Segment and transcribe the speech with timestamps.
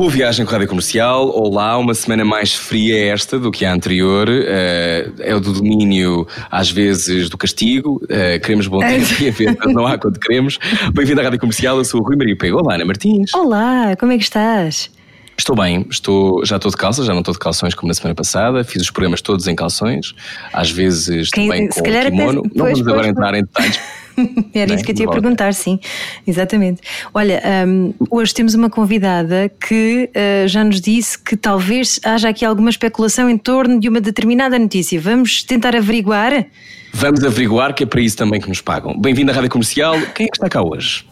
[0.00, 1.28] Boa viagem com a Rádio Comercial.
[1.28, 4.30] Olá, uma semana mais fria esta do que a anterior.
[4.30, 8.00] Uh, é o do domínio, às vezes, do castigo.
[8.04, 10.56] Uh, queremos bom tempo e não há quando queremos.
[10.94, 12.60] Bem-vindo à Rádio Comercial, eu sou o Rui Maria Pego.
[12.60, 13.34] Olá, Ana Martins.
[13.34, 14.90] Olá, como é que estás?
[15.36, 18.14] Estou bem, estou, já estou de calça, já não estou de calções como na semana
[18.14, 20.14] passada, fiz os programas todos em calções,
[20.50, 22.00] às vezes Quem, também com kimono.
[22.00, 23.08] Até, não pois, vamos pois, agora pois.
[23.10, 23.80] entrar em detalhes.
[24.54, 25.78] Era isso que eu te ia perguntar, sim,
[26.26, 26.80] exatamente.
[27.12, 32.44] Olha, um, hoje temos uma convidada que uh, já nos disse que talvez haja aqui
[32.44, 35.00] alguma especulação em torno de uma determinada notícia.
[35.00, 36.46] Vamos tentar averiguar?
[36.92, 38.98] Vamos averiguar, que é para isso também que nos pagam.
[38.98, 39.94] Bem-vindo à Rádio Comercial.
[40.14, 41.04] Quem é que está cá hoje?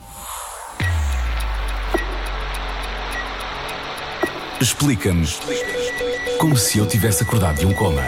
[4.61, 5.39] Explica-nos
[6.39, 8.03] como se eu tivesse acordado de um coma.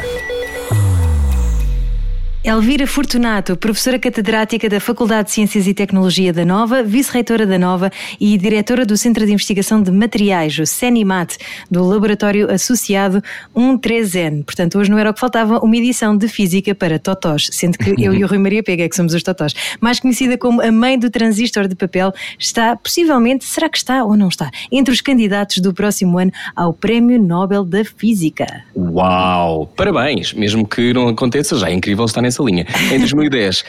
[2.42, 7.90] Elvira Fortunato, professora catedrática da Faculdade de Ciências e Tecnologia da Nova, vice-reitora da Nova
[8.18, 11.36] e diretora do Centro de Investigação de Materiais, o CENIMAT,
[11.70, 13.22] do Laboratório Associado
[13.54, 14.42] 13N.
[14.42, 17.90] Portanto, hoje não era o que faltava, uma edição de Física para Totós, sendo que
[18.02, 19.52] eu e o Rui Maria Pega é que somos os Totós.
[19.78, 24.16] Mais conhecida como a mãe do transistor de papel, está possivelmente, será que está ou
[24.16, 28.64] não está, entre os candidatos do próximo ano ao Prémio Nobel da Física.
[28.74, 29.70] Uau!
[29.76, 30.32] Parabéns!
[30.32, 32.66] Mesmo que não aconteça, já é incrível estar nessa linha.
[32.92, 33.64] Em 2010,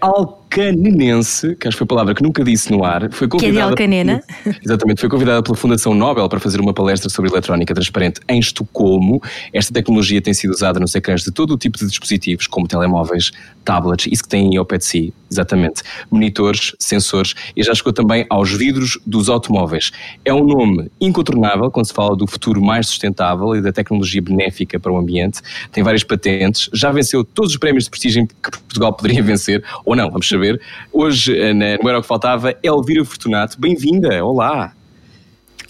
[0.00, 0.08] a
[0.56, 3.74] Alcanenense, que acho que foi a palavra que nunca disse no ar, foi convidada.
[3.76, 4.22] Que é de Alcanena.
[4.64, 9.20] Exatamente, foi convidada pela Fundação Nobel para fazer uma palestra sobre eletrónica transparente em Estocolmo.
[9.52, 13.32] Esta tecnologia tem sido usada nos ecrãs de todo o tipo de dispositivos, como telemóveis,
[13.64, 15.82] tablets, isso que tem ao pé de si, exatamente.
[16.10, 19.90] Monitores, sensores e já chegou também aos vidros dos automóveis.
[20.24, 24.78] É um nome incontornável quando se fala do futuro mais sustentável e da tecnologia benéfica
[24.78, 25.40] para o ambiente.
[25.72, 29.96] Tem várias patentes, já venceu todos os prémios de prestígio que Portugal poderia vencer, ou
[29.96, 30.60] não, vamos saber.
[30.92, 34.72] Hoje, eh, no Era o que Faltava, Elvira Fortunato, bem-vinda, olá.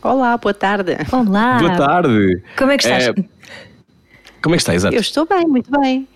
[0.03, 0.97] Olá, boa tarde.
[1.11, 1.59] Olá.
[1.59, 2.43] Boa tarde.
[2.57, 3.09] Como é que estás?
[3.09, 3.15] É,
[4.43, 4.95] como é que está, exato?
[4.95, 6.07] Eu estou bem, muito bem.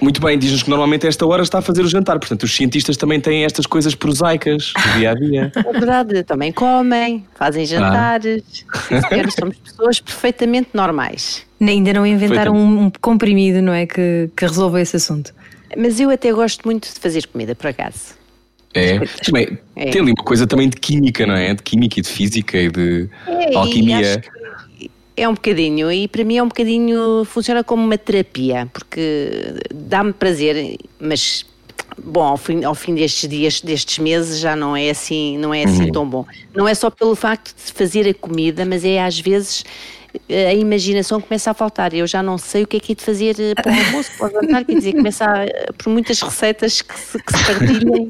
[0.00, 2.54] Muito bem, diz-nos que normalmente a esta hora está a fazer o jantar, portanto os
[2.54, 5.52] cientistas também têm estas coisas prosaicas do dia a dia.
[5.64, 9.30] É verdade, também comem, fazem jantares, ah.
[9.30, 11.46] somos pessoas perfeitamente normais.
[11.60, 13.86] Ainda não inventaram um, um comprimido, não é?
[13.86, 15.32] Que, que resolva esse assunto.
[15.76, 18.14] Mas eu até gosto muito de fazer comida, por acaso.
[18.74, 19.90] É, também, é.
[19.90, 21.54] tem ali uma coisa também de química, não é?
[21.54, 24.20] De química e de física e de é, alquimia.
[24.80, 29.54] E é um bocadinho, e para mim é um bocadinho, funciona como uma terapia, porque
[29.72, 31.46] dá-me prazer, mas
[31.96, 35.62] bom, ao fim, ao fim destes dias, destes meses, já não é assim, não é
[35.64, 35.92] assim uhum.
[35.92, 36.26] tão bom.
[36.52, 39.64] Não é só pelo facto de fazer a comida, mas é às vezes
[40.28, 41.92] a imaginação começa a faltar.
[41.94, 44.10] Eu já não sei o que é que é de fazer eh, para o almoço,
[44.18, 47.44] para o jantar, quer dizer, começa a, eh, por muitas receitas que se, que se
[47.44, 48.08] partilham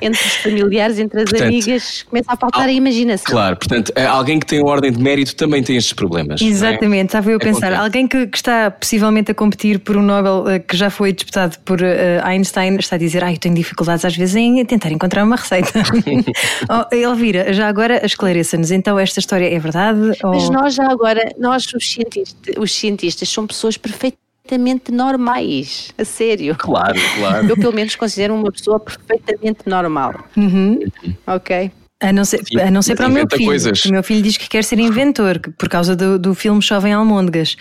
[0.00, 3.32] entre os familiares, entre as portanto, amigas, começa a faltar a imaginação.
[3.32, 6.40] Claro, portanto, eh, alguém que tem ordem de mérito também tem estes problemas.
[6.40, 6.44] É?
[6.44, 7.06] Exatamente, é?
[7.06, 7.72] estava eu a pensar.
[7.72, 11.80] Alguém que, que, está possivelmente a competir por um Nobel que já foi disputado por
[11.80, 11.84] uh,
[12.24, 15.82] Einstein está a dizer: Ah, eu tenho dificuldades às vezes em tentar encontrar uma receita.
[16.68, 19.98] oh, Elvira, já agora esclareça-nos, então esta história é verdade?
[20.22, 20.52] Mas ou...
[20.52, 26.54] nós já agora nós, os cientistas, os cientistas, são pessoas perfeitamente normais, a sério.
[26.56, 27.48] Claro, claro.
[27.48, 30.24] Eu, pelo menos, considero uma pessoa perfeitamente normal.
[30.36, 30.80] Uhum.
[31.26, 31.70] Ok?
[32.02, 33.46] A não ser, a não ser para o meu filho.
[33.46, 33.84] Coisas.
[33.84, 37.56] O meu filho diz que quer ser inventor por causa do, do filme Chovem Almôndegas.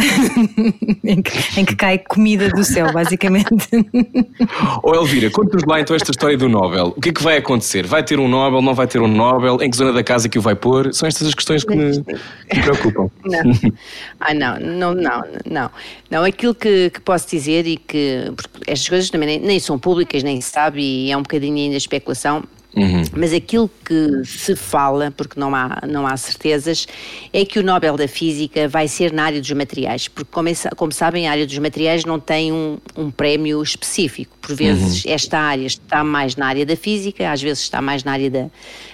[1.04, 3.50] em, que, em, que, cai comida do céu, basicamente.
[4.82, 6.94] Ô Elvira, conta-nos lá então esta história do Nobel.
[6.96, 7.86] O que é que vai acontecer?
[7.86, 8.62] Vai ter um Nobel?
[8.62, 9.58] Não vai ter um Nobel?
[9.60, 10.92] Em que zona da casa que o vai pôr?
[10.94, 13.10] São estas as questões que me, que me preocupam.
[13.24, 13.72] Não.
[14.18, 15.70] Ah, não, não, não, não.
[16.10, 18.32] Não, aquilo que, que posso dizer e que
[18.66, 21.76] estas coisas também nem, nem são públicas, nem se sabe, e é um bocadinho ainda
[21.76, 22.42] especulação
[22.76, 23.02] Uhum.
[23.16, 26.86] Mas aquilo que se fala, porque não há, não há certezas,
[27.32, 30.54] é que o Nobel da Física vai ser na área dos materiais, porque, como, é,
[30.76, 34.36] como sabem, a área dos materiais não tem um, um prémio específico.
[34.40, 35.12] Por vezes, uhum.
[35.12, 38.46] esta área está mais na área da física, às vezes está mais na área da,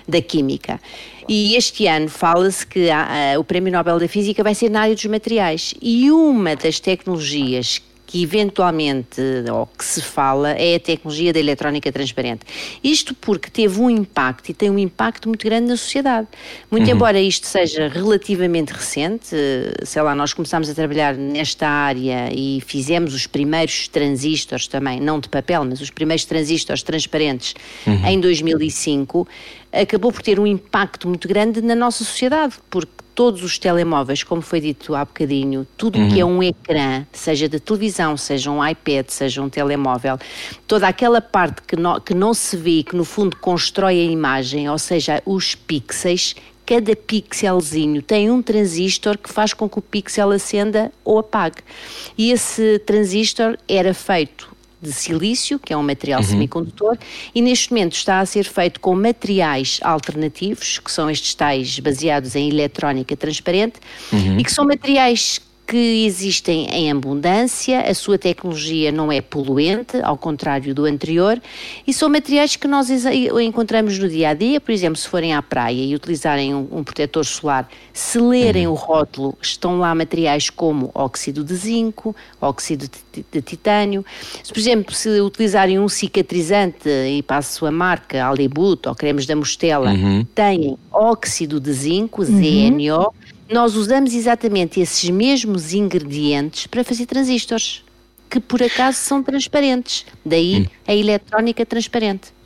[0.08, 0.80] da química.
[1.28, 4.82] E este ano fala-se que a, a, o Prémio Nobel da Física vai ser na
[4.82, 5.74] área dos materiais.
[5.82, 7.82] E uma das tecnologias
[8.16, 9.20] que eventualmente,
[9.52, 12.46] ou que se fala, é a tecnologia da eletrónica transparente.
[12.82, 16.26] Isto porque teve um impacto e tem um impacto muito grande na sociedade.
[16.70, 16.94] Muito uhum.
[16.94, 19.36] embora isto seja relativamente recente,
[19.84, 25.20] sei lá, nós começámos a trabalhar nesta área e fizemos os primeiros transistores também, não
[25.20, 27.54] de papel, mas os primeiros transistores transparentes
[27.86, 28.06] uhum.
[28.06, 29.28] em 2005,
[29.80, 34.42] acabou por ter um impacto muito grande na nossa sociedade, porque todos os telemóveis, como
[34.42, 36.08] foi dito há bocadinho, tudo uhum.
[36.10, 36.36] que é uhum.
[36.36, 40.18] um ecrã, seja de televisão, seja um iPad, seja um telemóvel,
[40.66, 44.68] toda aquela parte que, no, que não se vê, que no fundo constrói a imagem,
[44.68, 46.34] ou seja, os pixels,
[46.66, 51.62] cada pixelzinho tem um transistor que faz com que o pixel acenda ou apague.
[52.18, 56.26] E esse transistor era feito de silício, que é um material uhum.
[56.26, 56.98] semicondutor,
[57.34, 62.36] e neste momento está a ser feito com materiais alternativos, que são estes tais baseados
[62.36, 63.80] em eletrónica transparente,
[64.12, 64.38] uhum.
[64.38, 70.16] e que são materiais que existem em abundância, a sua tecnologia não é poluente, ao
[70.16, 71.40] contrário do anterior,
[71.86, 72.88] e são materiais que nós
[73.42, 76.84] encontramos no dia a dia, por exemplo, se forem à praia e utilizarem um, um
[76.84, 78.74] protetor solar, se lerem uhum.
[78.74, 84.04] o rótulo, estão lá materiais como óxido de zinco, óxido de, de titânio.
[84.44, 89.34] Se, por exemplo, se utilizarem um cicatrizante, e passo a marca Alibut ou cremes da
[89.34, 90.24] Mostela, uhum.
[90.34, 92.26] têm óxido de zinco, uhum.
[93.48, 97.84] Nós usamos exatamente esses mesmos ingredientes para fazer transistores,
[98.28, 100.04] que por acaso são transparentes.
[100.24, 100.66] Daí hum.
[100.86, 102.36] a eletrónica transparente.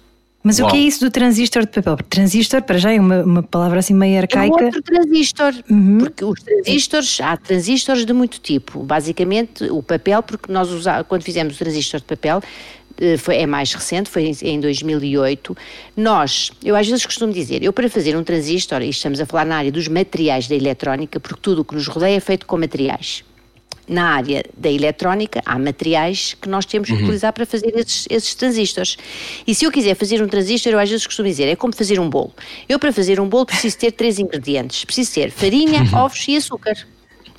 [0.42, 0.68] Mas Uau.
[0.68, 1.98] o que é isso do transistor de papel?
[2.08, 4.62] Transistor, para já, é uma, uma palavra assim meio arcaica.
[4.62, 5.98] É outro transistor, uhum.
[5.98, 8.82] porque os transistores, há transistores de muito tipo.
[8.82, 12.42] Basicamente, o papel, porque nós usamos, quando fizemos o transistor de papel,
[13.18, 15.56] foi, é mais recente, foi em 2008.
[15.96, 19.46] Nós, eu às vezes costumo dizer, eu para fazer um transistor, e estamos a falar
[19.46, 22.56] na área dos materiais da eletrónica, porque tudo o que nos rodeia é feito com
[22.56, 23.24] materiais.
[23.88, 27.00] Na área da eletrónica, há materiais que nós temos que uhum.
[27.02, 28.96] utilizar para fazer esses, esses transistores.
[29.44, 31.98] E se eu quiser fazer um transistor, eu às vezes costumo dizer, é como fazer
[31.98, 32.32] um bolo.
[32.68, 36.76] Eu, para fazer um bolo, preciso ter três ingredientes: preciso ter farinha, ovos e açúcar.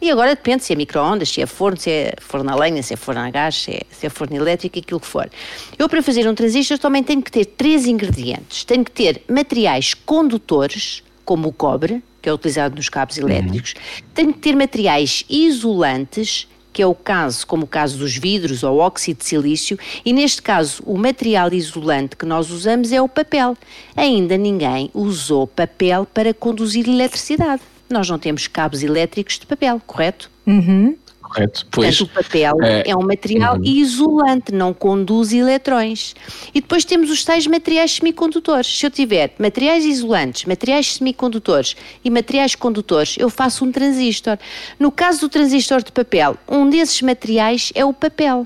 [0.02, 2.96] E agora depende se é micro-ondas, se é forno, se é forno a lenha, se
[2.96, 5.30] é forno a gás, se é, se é forno elétrico, aquilo que for.
[5.78, 8.64] Eu, para fazer um transistor, também tenho que ter três ingredientes.
[8.64, 13.30] Tenho que ter materiais condutores, como o cobre, que é utilizado nos cabos uhum.
[13.30, 13.76] elétricos.
[13.76, 14.08] Uhum.
[14.16, 18.80] Tenho que ter materiais isolantes, que é o caso, como o caso dos vidros ou
[18.80, 23.56] óxido de silício, e neste caso o material isolante que nós usamos é o papel.
[23.96, 27.62] Ainda ninguém usou papel para conduzir eletricidade
[27.94, 30.30] nós não temos cabos elétricos de papel, correto?
[30.46, 30.96] Uhum.
[31.22, 31.66] Correto.
[31.72, 33.64] Pois, Portanto, o papel é, é um material uhum.
[33.64, 36.14] isolante, não conduz eletrões.
[36.54, 38.68] E depois temos os tais materiais semicondutores.
[38.78, 44.38] Se eu tiver materiais isolantes, materiais semicondutores e materiais condutores, eu faço um transistor.
[44.78, 48.46] No caso do transistor de papel, um desses materiais é o papel.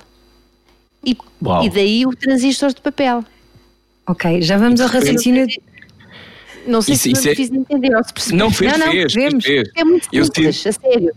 [1.04, 1.18] E,
[1.64, 3.24] e daí o transistor de papel.
[4.08, 5.48] Ok, já vamos ao raciocínio.
[6.68, 7.36] Não sei isso, se isso é...
[7.36, 8.38] fiz entender ou se percebi.
[8.38, 9.70] Não, fez, não, não, fez, fez, fez.
[9.76, 11.14] É muito simples, a sério.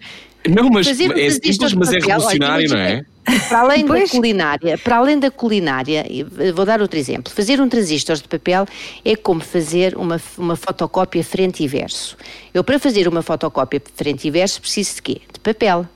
[0.46, 3.04] Não, mas é simples, mas é revolucionário, não é?
[3.48, 6.06] Para além da culinária, para além da culinária,
[6.54, 7.30] vou dar outro exemplo.
[7.30, 8.66] Fazer um transistor de papel
[9.04, 12.16] é como fazer uma, uma fotocópia frente e verso.
[12.54, 15.20] Eu, para fazer uma fotocópia frente e verso, preciso de quê?
[15.30, 15.86] De papel.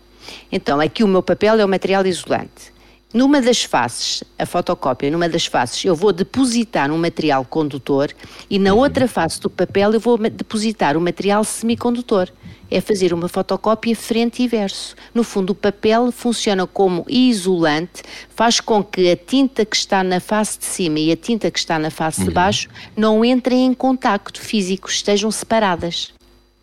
[0.50, 2.70] Então, aqui o meu papel é o material isolante.
[3.12, 8.11] Numa das faces, a fotocópia, numa das faces, eu vou depositar um material condutor
[8.49, 12.31] e na outra face do papel eu vou depositar um material semicondutor.
[12.70, 14.97] É fazer uma fotocópia frente e verso.
[15.12, 20.19] No fundo, o papel funciona como isolante, faz com que a tinta que está na
[20.19, 22.28] face de cima e a tinta que está na face uhum.
[22.28, 26.14] de baixo não entrem em contacto físico, estejam separadas.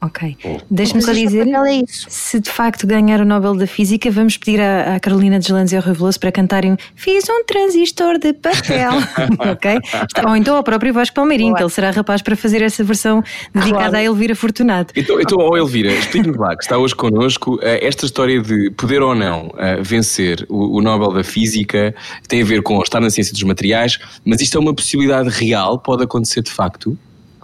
[0.01, 0.37] Ok.
[0.71, 4.95] Deixa-me só dizer, é se de facto ganhar o Nobel da Física, vamos pedir à,
[4.95, 8.91] à Carolina Deslandes e ao Rui Veloso para cantarem Fiz um transistor de papel,
[9.51, 9.77] ok?
[10.25, 13.21] Ou então ao próprio Vasco Palmeirinho, que ele será rapaz para fazer essa versão
[13.53, 13.97] dedicada claro.
[13.97, 14.93] a Elvira Fortunato.
[14.95, 19.01] Então, então oh Elvira, explique-nos lá, que está hoje connosco, eh, esta história de poder
[19.01, 21.93] ou não eh, vencer o, o Nobel da Física
[22.25, 25.77] tem a ver com estar na ciência dos materiais, mas isto é uma possibilidade real,
[25.77, 26.97] pode acontecer de facto?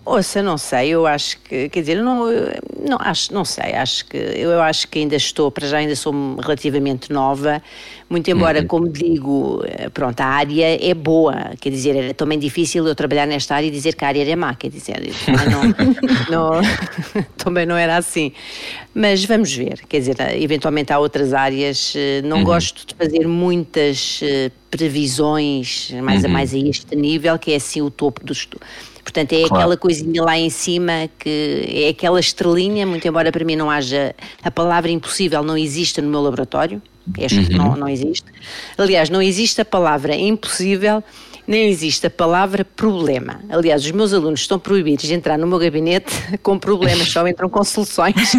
[0.06, 2.28] Ouça, não sei, eu acho que, quer dizer, não,
[2.88, 6.14] não, acho, não sei, acho que, eu acho que ainda estou, para já ainda sou
[6.40, 7.60] relativamente nova,
[8.08, 8.68] muito embora, uhum.
[8.68, 13.26] como digo, eh, pronto, a área é boa, quer dizer, era também difícil eu trabalhar
[13.26, 15.64] nesta área e dizer que a área era má, quer dizer, também não,
[16.30, 16.62] não,
[17.36, 18.32] também não era assim.
[18.94, 22.44] Mas vamos ver, quer dizer, eventualmente há outras áreas, eh, não uhum.
[22.44, 26.30] gosto de fazer muitas eh, previsões mais uhum.
[26.30, 28.64] a mais a este nível, que é assim o topo do estudo
[29.06, 29.56] Portanto, é claro.
[29.56, 34.16] aquela coisinha lá em cima que é aquela estrelinha, muito embora para mim não haja
[34.44, 36.82] a palavra impossível, não exista no meu laboratório.
[37.24, 37.46] Acho uhum.
[37.46, 38.26] que não, não existe.
[38.76, 41.04] Aliás, não existe a palavra impossível
[41.48, 43.42] nem existe a palavra problema.
[43.50, 47.50] Aliás, os meus alunos estão proibidos de entrar no meu gabinete com problemas, só entram
[47.50, 48.34] com soluções.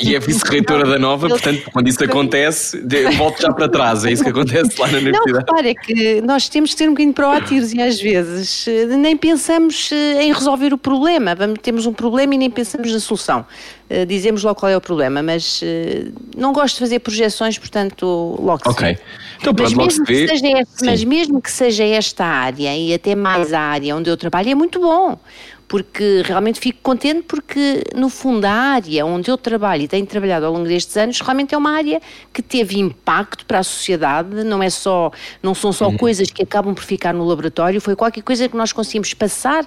[0.00, 2.82] E é vice-reitora da Nova, portanto, quando isso acontece,
[3.16, 5.32] volto já para trás, é isso que acontece lá na universidade.
[5.32, 8.86] Não, repare, é que nós temos que ser um bocadinho proativos e às vezes eh,
[8.86, 13.44] nem pensamos eh, em resolver o problema, temos um problema e nem pensamos na solução.
[13.90, 15.60] Eh, dizemos logo qual é o problema, mas
[16.36, 18.06] não gosto de fazer projeções, portanto,
[18.40, 18.86] logo Ok.
[18.86, 18.98] Sei.
[19.40, 20.24] Então, pronto, logo se vê.
[20.24, 24.50] Este, mas mesmo que seja esta área e até mais a área onde eu trabalho,
[24.50, 25.18] é muito bom.
[25.66, 30.44] Porque realmente fico contente porque, no fundo, a área onde eu trabalho e tenho trabalhado
[30.44, 34.62] ao longo destes anos, realmente é uma área que teve impacto para a sociedade, não
[34.62, 35.96] é só, não são só uhum.
[35.96, 39.64] coisas que acabam por ficar no laboratório, foi qualquer coisa que nós conseguimos passar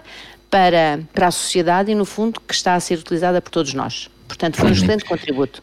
[0.49, 4.09] para, para a sociedade e, no fundo, que está a ser utilizada por todos nós.
[4.33, 5.61] Portanto, foi um excelente contributo.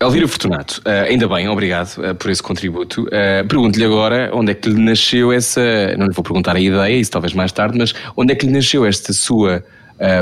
[0.00, 3.02] Elvira Fortunato, uh, ainda bem, obrigado uh, por esse contributo.
[3.02, 5.60] Uh, Pergunto-lhe agora onde é que lhe nasceu essa.
[5.98, 8.52] Não lhe vou perguntar a ideia, isso talvez mais tarde, mas onde é que lhe
[8.52, 9.62] nasceu esta sua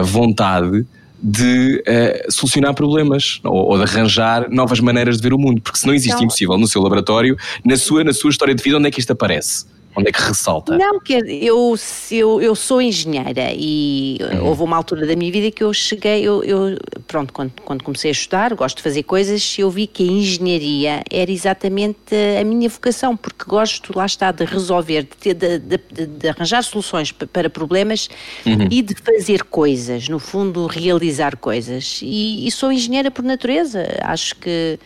[0.05, 0.87] vontade
[1.21, 1.83] de
[2.29, 5.61] solucionar problemas ou, ou, de arranjar novas maneiras de ver o mundo?
[5.61, 8.63] Porque se não existe então, impossível no seu laboratório, na sua, na sua história de
[8.63, 9.67] vida, onde é que isto aparece?
[9.97, 10.77] Onde é que ressalta?
[10.77, 11.77] Não, que eu,
[12.11, 14.49] eu, eu sou engenheira e uhum.
[14.49, 18.11] houve uma altura da minha vida que eu cheguei, eu, eu, pronto, quando, quando comecei
[18.11, 22.69] a estudar, gosto de fazer coisas, eu vi que a engenharia era exatamente a minha
[22.69, 28.09] vocação, porque gosto, lá está, de resolver, de, de, de, de arranjar soluções para problemas
[28.45, 28.69] uhum.
[28.71, 32.01] e de fazer coisas, no fundo, realizar coisas.
[32.03, 34.79] E, e sou engenheira por natureza, acho que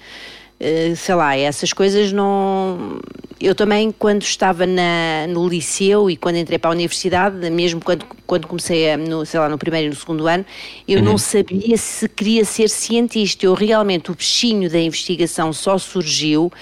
[0.97, 3.01] sei lá, essas coisas não.
[3.41, 8.05] Eu também, quando estava na, no liceu e quando entrei para a universidade, mesmo quando,
[8.27, 10.45] quando comecei, a, no, sei lá, no primeiro e no segundo ano,
[10.89, 11.05] eu uhum.
[11.05, 13.47] não sabia se queria ser cientista.
[13.47, 16.53] Eu realmente, o bichinho da investigação só surgiu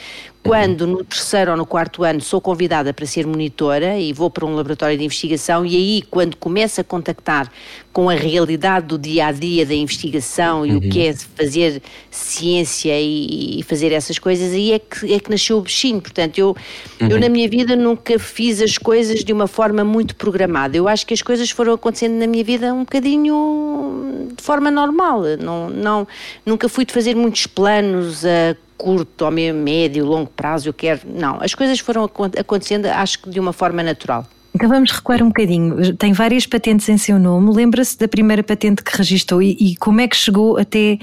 [0.46, 4.44] quando no terceiro ou no quarto ano sou convidada para ser monitora e vou para
[4.44, 7.50] um laboratório de investigação, e aí, quando começo a contactar
[7.96, 10.76] com a realidade do dia a dia da investigação e uhum.
[10.76, 15.30] o que é fazer ciência e, e, fazer essas coisas, aí é que, é que
[15.30, 15.98] nasceu o bichinho.
[16.02, 16.54] Portanto, eu,
[17.00, 17.08] uhum.
[17.08, 20.76] eu na minha vida nunca fiz as coisas de uma forma muito programada.
[20.76, 25.22] Eu acho que as coisas foram acontecendo na minha vida um bocadinho de forma normal.
[25.40, 26.06] Não, não,
[26.44, 31.00] nunca fui de fazer muitos planos a curto, ao meio, médio, longo prazo, eu quero.
[31.06, 34.26] Não, as coisas foram acontecendo, acho que de uma forma natural.
[34.54, 35.94] Então vamos recuar um bocadinho.
[35.96, 37.52] Tem várias patentes em seu nome.
[37.54, 40.98] Lembra-se da primeira patente que registrou e, e, como é que chegou até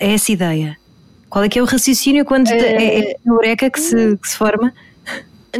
[0.00, 0.76] a essa ideia?
[1.28, 4.28] Qual é que é o raciocínio quando é, é, é a eureka que se, que
[4.28, 4.72] se forma?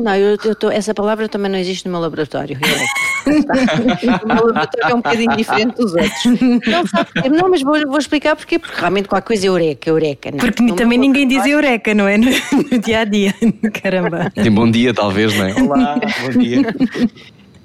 [0.00, 2.58] Não, eu, eu tô, essa palavra também não existe no meu laboratório.
[3.26, 6.25] o meu laboratório é um bocadinho diferente dos outros.
[6.66, 10.30] Não, sabe, não mas vou, vou explicar porquê, porque realmente qualquer coisa é eureka, eureka.
[10.30, 12.16] Não, porque não também ninguém diz eureka, não é?
[12.16, 13.34] No, no, dia a dia.
[13.82, 14.30] Caramba.
[14.34, 15.54] Tem bom dia, talvez, não é?
[15.62, 16.75] Olá, bom dia.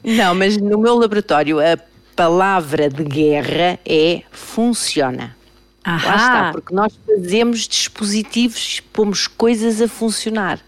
[0.03, 1.77] Não, mas no meu laboratório a
[2.13, 5.36] palavra de guerra é funciona.
[5.87, 6.05] Ahá.
[6.05, 10.59] Lá está, porque nós fazemos dispositivos, pomos coisas a funcionar.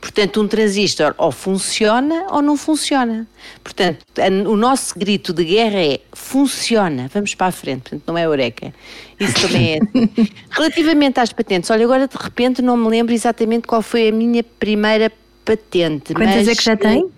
[0.00, 3.26] Portanto, um transistor ou funciona ou não funciona.
[3.64, 4.06] Portanto,
[4.46, 8.72] o nosso grito de guerra é funciona, vamos para a frente, portanto, não é eureka.
[9.18, 9.78] Isso também é.
[9.78, 10.30] Assim.
[10.48, 14.44] Relativamente às patentes, olha, agora de repente não me lembro exatamente qual foi a minha
[14.44, 15.10] primeira
[15.44, 16.14] patente.
[16.14, 17.10] Quantas mas, é que já tem?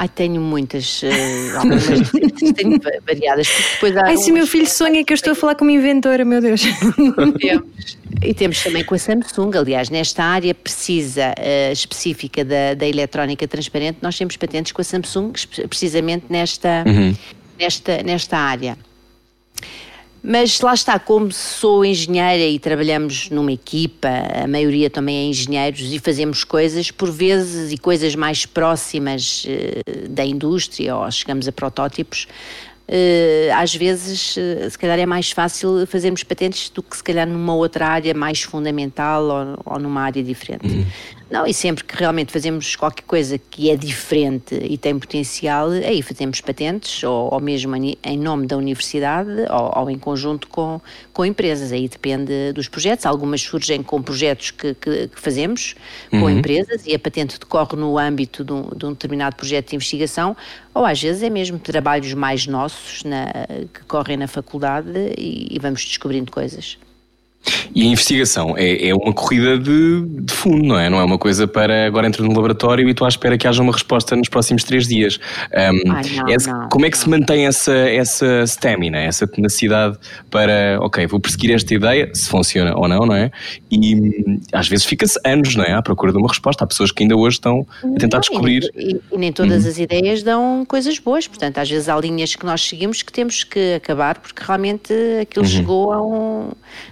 [0.00, 1.84] Ai, tenho muitas, uh, algumas
[2.54, 3.48] tenho variadas.
[3.72, 5.72] Depois há Ai, se o meu filho sonha que eu estou a falar com uma
[5.72, 6.62] inventora, meu Deus.
[7.40, 7.98] Temos.
[8.22, 13.48] E temos também com a Samsung, aliás, nesta área precisa uh, específica da, da eletrónica
[13.48, 15.32] transparente, nós temos patentes com a Samsung,
[15.68, 17.16] precisamente nesta, uhum.
[17.58, 18.78] nesta, nesta área.
[20.30, 24.08] Mas lá está, como sou engenheira e trabalhamos numa equipa,
[24.44, 30.06] a maioria também é engenheiros e fazemos coisas, por vezes, e coisas mais próximas uh,
[30.10, 32.28] da indústria, ou chegamos a protótipos,
[32.90, 37.26] uh, às vezes, uh, se calhar é mais fácil fazermos patentes do que se calhar
[37.26, 40.66] numa outra área mais fundamental ou, ou numa área diferente.
[40.66, 40.86] Uhum.
[41.30, 46.00] Não, e sempre que realmente fazemos qualquer coisa que é diferente e tem potencial, aí
[46.00, 50.80] fazemos patentes, ou, ou mesmo em nome da universidade, ou, ou, em conjunto com,
[51.12, 51.70] com empresas.
[51.70, 53.04] Aí depende dos projetos.
[53.04, 55.74] Algumas surgem com projetos que, que, que fazemos
[56.10, 56.30] com uhum.
[56.30, 60.34] empresas e a patente decorre no âmbito de um, de um, determinado projeto de investigação,
[60.72, 63.26] ou às vezes é mesmo trabalhos mais nossos na,
[63.74, 66.78] que correm na faculdade e, e vamos descobrindo coisas.
[67.74, 70.88] E a investigação é, é uma corrida de, de, fundo, não é?
[70.88, 73.62] Não é uma coisa para agora entrar no laboratório e estou à espera que haja
[73.62, 75.18] uma resposta nos próximos três dias.
[75.52, 77.04] Um, ah, não, é, não, como é que não.
[77.04, 79.98] se mantém essa, essa stamina, essa tenacidade
[80.30, 83.30] para, ok, vou perseguir esta ideia, se funciona ou não, não é?
[83.70, 85.72] E às vezes fica-se anos, não é?
[85.72, 86.64] À procura de uma resposta.
[86.64, 88.70] Há pessoas que ainda hoje estão a tentar descobrir.
[88.74, 89.70] E, e, nem todas uhum.
[89.70, 93.44] as ideias dão coisas boas, portanto, às vezes há linhas que nós seguimos que temos
[93.44, 95.50] que acabar porque realmente aquilo uhum.
[95.50, 96.50] chegou a, um,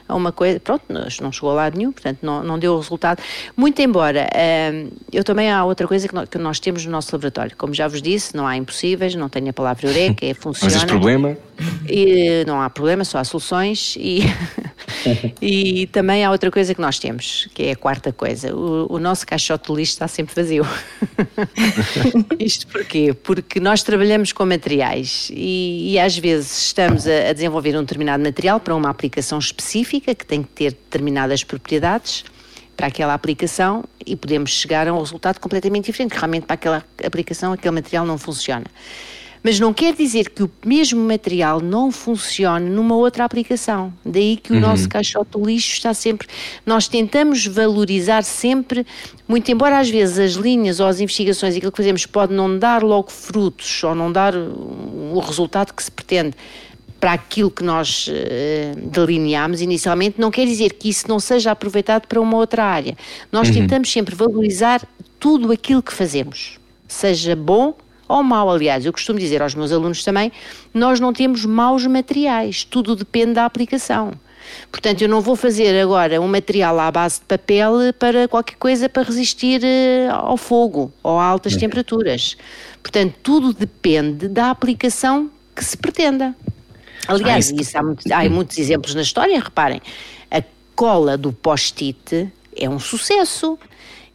[0.09, 3.23] a uma coisa, pronto, não chegou a lado nenhum, portanto não, não deu o resultado.
[3.57, 4.27] Muito embora,
[4.73, 7.75] hum, eu também há outra coisa que nós, que nós, temos no nosso laboratório, como
[7.75, 10.73] já vos disse, não há impossíveis, não tenho a palavra eureka, é funciona.
[10.73, 11.37] Mas esse problema?
[11.89, 14.21] E, não há problema, só há soluções e,
[15.41, 18.99] e também há outra coisa que nós temos, que é a quarta coisa, o, o
[18.99, 20.67] nosso caixote de lixo está sempre vazio.
[22.39, 23.15] Isto porquê?
[23.15, 28.23] Porque nós trabalhamos com materiais e, e às vezes estamos a, a desenvolver um determinado
[28.23, 32.25] material para uma aplicação específica que tem que ter determinadas propriedades
[32.77, 36.85] para aquela aplicação e podemos chegar a um resultado completamente diferente, que realmente para aquela
[37.05, 38.67] aplicação aquele material não funciona.
[39.47, 43.95] Mas não quer dizer que o mesmo material não funcione numa outra aplicação.
[44.05, 44.61] Daí que o uhum.
[44.61, 46.27] nosso caixote do lixo está sempre.
[46.67, 48.85] Nós tentamos valorizar sempre,
[49.29, 52.83] muito embora às vezes as linhas ou as investigações, aquilo que fazemos pode não dar
[52.83, 56.35] logo frutos ou não dar o resultado que se pretende
[56.99, 62.09] para aquilo que nós uh, delineámos inicialmente, não quer dizer que isso não seja aproveitado
[62.09, 62.97] para uma outra área.
[63.31, 63.55] Nós uhum.
[63.55, 64.83] tentamos sempre valorizar
[65.21, 67.77] tudo aquilo que fazemos, seja bom
[68.09, 68.85] ou mau, aliás.
[68.85, 70.33] Eu costumo dizer aos meus alunos também:
[70.73, 74.13] nós não temos maus materiais, tudo depende da aplicação.
[74.71, 78.89] Portanto, eu não vou fazer agora um material à base de papel para qualquer coisa
[78.89, 81.61] para resistir eh, ao fogo ou a altas uhum.
[81.61, 82.37] temperaturas.
[82.83, 86.35] Portanto, tudo depende da aplicação que se pretenda.
[87.09, 89.81] Aliás, ah, isso há, muito, há muitos exemplos na história, reparem,
[90.31, 90.43] a
[90.75, 93.59] cola do post-it é um sucesso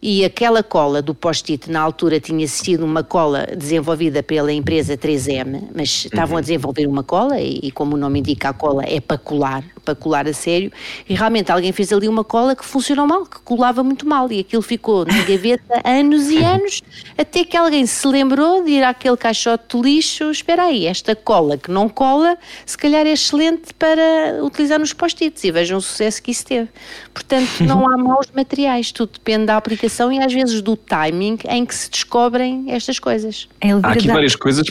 [0.01, 5.70] e aquela cola do post-it na altura tinha sido uma cola desenvolvida pela empresa 3M,
[5.75, 6.38] mas estavam uhum.
[6.39, 9.63] a desenvolver uma cola e, e, como o nome indica, a cola é para colar,
[9.84, 10.72] para colar a sério,
[11.08, 14.40] e realmente alguém fez ali uma cola que funcionou mal, que colava muito mal, e
[14.40, 16.82] aquilo ficou na gaveta anos e anos,
[17.18, 21.58] até que alguém se lembrou de ir àquele caixote de lixo, espera aí, esta cola
[21.58, 26.22] que não cola, se calhar é excelente para utilizar nos post-its, e vejam o sucesso
[26.22, 26.70] que isso teve.
[27.14, 31.66] Portanto, não há maus materiais, tudo depende da aplicação e às vezes do timing em
[31.66, 33.48] que se descobrem estas coisas.
[33.84, 34.66] Há aqui várias coisas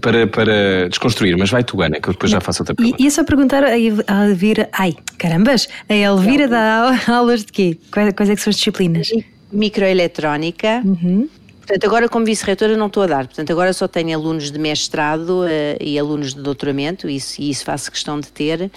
[0.00, 3.02] para, para desconstruir, mas vai tu, Ana, que eu depois já faço outra pergunta.
[3.02, 7.78] E, e só perguntar a Elvira, ai, carambas, a Elvira dá aulas de quê?
[7.92, 9.10] Quais, quais é que são as disciplinas?
[9.52, 10.82] Microeletrónica.
[10.84, 11.28] Uhum.
[11.58, 15.42] Portanto, agora como vice-reitora não estou a dar, portanto agora só tenho alunos de mestrado
[15.42, 15.46] uh,
[15.80, 18.70] e alunos de doutoramento, isso, e isso faço questão de ter,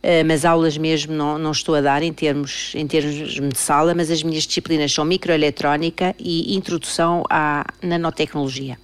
[0.00, 3.92] eh, mas aulas mesmo não, não estou a dar em termos, em termos de sala,
[3.92, 8.78] mas as minhas disciplinas são microeletrónica e introdução à nanotecnologia.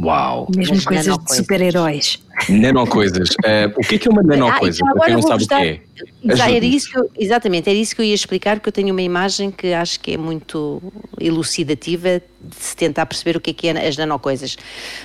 [0.00, 0.48] Uau!
[0.54, 2.18] Mesmo Mas coisas de super-heróis.
[2.48, 3.30] Nanocoisas.
[3.30, 4.80] Uh, o que é, que é uma nanocoisa?
[4.84, 5.80] Ah, para quem não sabe o que é.
[6.28, 9.50] Era isso eu, exatamente, era isso que eu ia explicar, porque eu tenho uma imagem
[9.50, 10.82] que acho que é muito
[11.20, 14.56] elucidativa de se tentar perceber o que é que é as nanocoisas.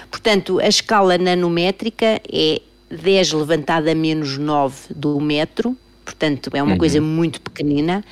[0.09, 6.73] Portanto, a escala nanométrica é 10 levantado a menos 9 do metro, portanto é uma
[6.73, 6.77] uhum.
[6.77, 8.03] coisa muito pequenina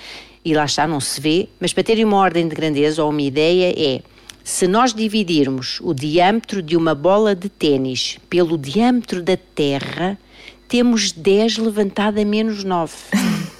[0.44, 3.22] e lá está, não se vê, mas para terem uma ordem de grandeza ou uma
[3.22, 4.02] ideia é
[4.46, 10.20] se nós dividirmos o diâmetro de uma bola de ténis pelo diâmetro da Terra,
[10.68, 12.94] temos 10 levantado a menos 9.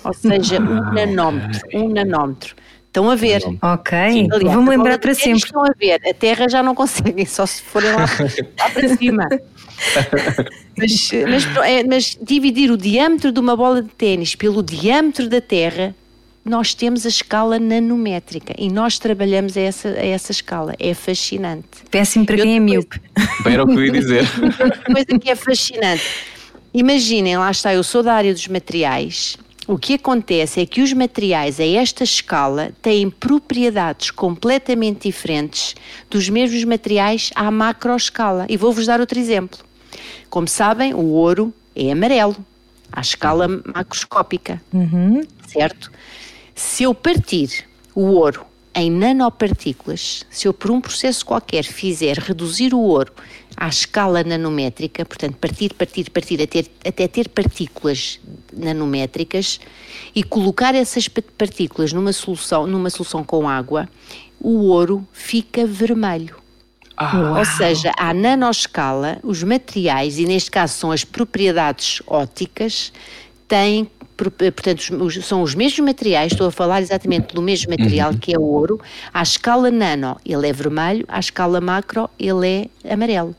[0.04, 1.60] Ou seja, um nanómetro.
[1.74, 2.56] Um nanómetro.
[2.86, 3.42] Estão a ver.
[3.64, 3.98] Ok,
[4.32, 5.40] Aliás, vamos lembrar para sempre.
[5.40, 8.06] Estão a ver, a Terra já não conseguem, só se forem lá,
[8.60, 9.28] lá para cima.
[10.78, 15.42] mas, mas, é, mas, dividir o diâmetro de uma bola de ténis pelo diâmetro da
[15.42, 15.96] Terra,
[16.46, 20.76] nós temos a escala nanométrica e nós trabalhamos a essa, a essa escala.
[20.80, 21.84] É fascinante.
[21.90, 23.02] Péssimo para quem é míope.
[23.44, 24.24] Era o que eu ia dizer.
[24.42, 26.04] Outra coisa que é fascinante.
[26.72, 29.38] Imaginem, lá está, eu sou da área dos materiais.
[29.68, 35.74] O que acontece é que os materiais a esta escala têm propriedades completamente diferentes
[36.12, 38.46] dos mesmos materiais à macroescala.
[38.48, 39.58] E vou-vos dar outro exemplo.
[40.30, 42.36] Como sabem, o ouro é amarelo,
[42.92, 45.24] à escala macroscópica, uhum.
[45.48, 45.90] certo?
[46.56, 52.74] Se eu partir o ouro em nanopartículas, se eu por um processo qualquer fizer reduzir
[52.74, 53.12] o ouro
[53.58, 58.20] à escala nanométrica, portanto partir, partir, partir até, até ter partículas
[58.54, 59.60] nanométricas
[60.14, 63.90] e colocar essas partículas numa solução, numa solução com água,
[64.40, 66.38] o ouro fica vermelho.
[66.98, 72.94] Ah, Ou seja, à nanoscala, os materiais, e neste caso são as propriedades ópticas,
[73.48, 78.18] têm portanto, são os mesmos materiais, estou a falar exatamente do mesmo material uhum.
[78.18, 78.80] que é o ouro,
[79.14, 83.36] à escala nano ele é vermelho, à escala macro ele é amarelo.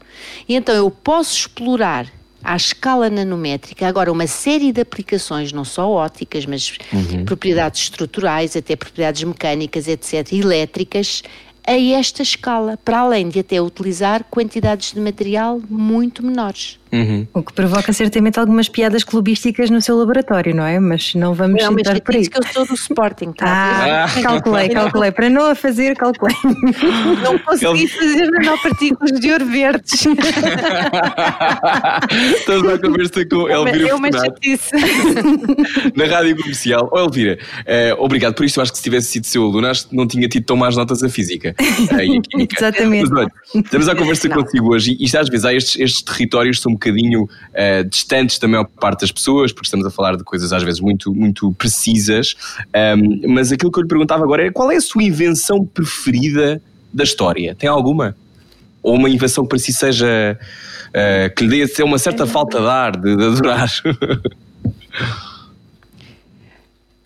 [0.47, 2.07] E então eu posso explorar
[2.45, 7.25] à escala nanométrica, agora uma série de aplicações, não só óticas, mas uhum.
[7.25, 11.23] propriedades estruturais, até propriedades mecânicas, etc., elétricas,
[11.66, 16.79] a esta escala, para além de até utilizar quantidades de material muito menores.
[16.92, 17.27] Uhum.
[17.35, 20.79] O que provoca certamente algumas piadas clubísticas no seu laboratório, não é?
[20.79, 22.29] Mas não vamos não, mas por aí.
[22.29, 24.05] que eu sou do Sporting, tá?
[24.05, 25.11] Ah, calculei, calculei.
[25.11, 26.37] Para não a fazer, calculei.
[27.22, 30.07] Não consegui fazer nanopartículas de ouro verdes.
[32.37, 34.70] Estamos a conversa com Elvira É uma chatice.
[35.94, 36.88] Na rádio comercial.
[36.92, 38.59] Oh, Elvira, eh, obrigado por isto.
[38.59, 40.77] Eu acho que se tivesse sido seu aluno, acho que não tinha tido tão más
[40.77, 41.55] notas a física.
[41.59, 42.20] Eh,
[42.57, 43.11] Exatamente.
[43.11, 44.42] Mas, olha, estamos a conversa não.
[44.42, 48.38] consigo hoje e isto às vezes há estes, estes territórios são um bocadinho uh, distantes
[48.38, 51.53] da maior parte das pessoas, porque estamos a falar de coisas às vezes muito, muito
[51.55, 52.35] precisas.
[52.96, 56.61] Um, mas aquilo que eu lhe perguntava agora é qual é a sua invenção preferida
[56.92, 57.55] da história?
[57.55, 58.16] Tem alguma?
[58.83, 60.38] Ou uma invenção que para si seja
[60.88, 63.70] uh, que lhe dê uma certa falta de ar, de, de adorar?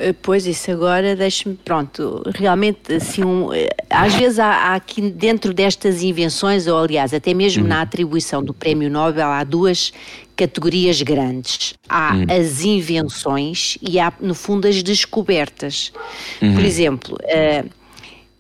[0.01, 5.03] Eh, pois, isso agora deixa-me, pronto, realmente, assim, um, eh, às vezes há, há, aqui
[5.11, 7.69] dentro destas invenções, ou aliás, até mesmo uhum.
[7.69, 9.93] na atribuição do Prémio Nobel, há duas
[10.35, 11.75] categorias grandes.
[11.87, 12.27] Há uhum.
[12.31, 15.93] as invenções e há, no fundo, as descobertas.
[16.41, 16.55] Uhum.
[16.55, 17.71] Por exemplo, uh,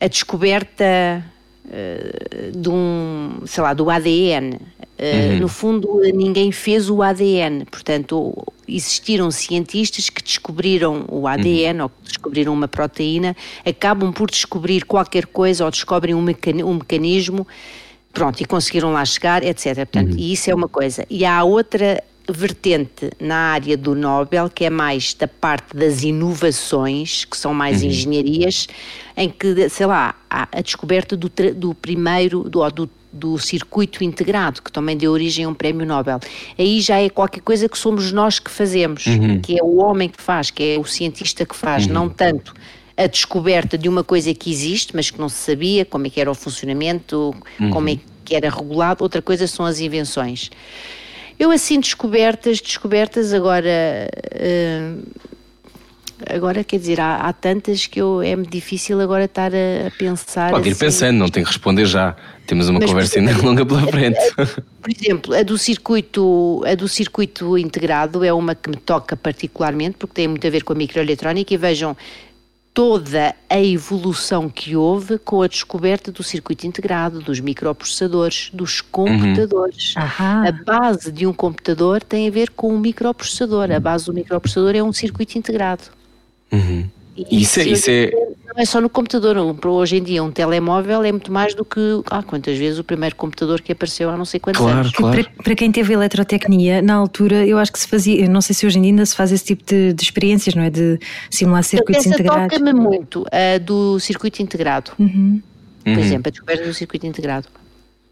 [0.00, 1.22] a descoberta
[1.70, 4.54] uh, de um, sei lá, do ADN.
[4.54, 4.58] Uh,
[5.32, 5.38] uhum.
[5.40, 8.34] No fundo, ninguém fez o ADN, portanto,
[8.68, 11.84] existiram cientistas que descobriram o ADN uhum.
[11.84, 17.46] ou que descobriram uma proteína, acabam por descobrir qualquer coisa ou descobrem um, um mecanismo,
[18.12, 19.76] pronto, e conseguiram lá chegar, etc.
[19.76, 20.18] Portanto, uhum.
[20.18, 21.06] e isso é uma coisa.
[21.08, 22.02] E há outra
[22.32, 27.82] vertente na área do Nobel, que é mais da parte das inovações, que são mais
[27.82, 27.88] uhum.
[27.88, 28.68] engenharias,
[29.16, 34.62] em que, sei lá, há a descoberta do, do primeiro, do, do do circuito integrado,
[34.62, 36.20] que também deu origem a um prémio Nobel.
[36.56, 39.40] Aí já é qualquer coisa que somos nós que fazemos, uhum.
[39.40, 41.92] que é o homem que faz, que é o cientista que faz, uhum.
[41.92, 42.54] não tanto
[42.96, 46.20] a descoberta de uma coisa que existe, mas que não se sabia como é que
[46.20, 47.70] era o funcionamento, uhum.
[47.70, 49.02] como é que era regulado.
[49.02, 50.50] Outra coisa são as invenções.
[51.40, 54.10] Eu assim descobertas, descobertas agora.
[54.34, 55.02] Uh,
[56.28, 60.50] agora quer dizer, há, há tantas que eu, é-me difícil agora estar a, a pensar.
[60.50, 60.80] Pode ir assim.
[60.80, 62.14] pensando, não tem que responder já.
[62.46, 64.18] Temos uma Mas, conversa ainda longa pela frente.
[64.36, 69.96] Por exemplo, a do circuito, a do circuito integrado é uma que me toca particularmente
[69.96, 71.96] porque tem muito a ver com a microeletrónica e vejam
[72.72, 79.94] toda a evolução que houve com a descoberta do circuito integrado, dos microprocessadores, dos computadores.
[79.96, 80.48] Uhum.
[80.48, 83.70] A base de um computador tem a ver com um microprocessador.
[83.70, 85.84] A base do microprocessador é um circuito integrado.
[86.52, 86.88] Uhum.
[87.30, 88.10] Isso, é, isso é...
[88.10, 91.80] Não é só no computador, hoje em dia um telemóvel é muito mais do que
[92.10, 94.92] ah, quantas vezes o primeiro computador que apareceu há não sei quantos claro, anos.
[94.92, 95.22] Claro.
[95.22, 98.66] Para, para, quem teve eletrotecnia, na altura eu acho que se fazia, não sei se
[98.66, 100.70] hoje em dia ainda se faz esse tipo de, de experiências, não é?
[100.70, 100.98] De
[101.30, 102.58] simular circuitos Essa integrados.
[102.58, 104.90] toca-me muito, a do circuito integrado.
[104.98, 105.40] Uhum.
[105.84, 105.98] Por uhum.
[106.00, 107.46] exemplo, a descoberta do circuito integrado.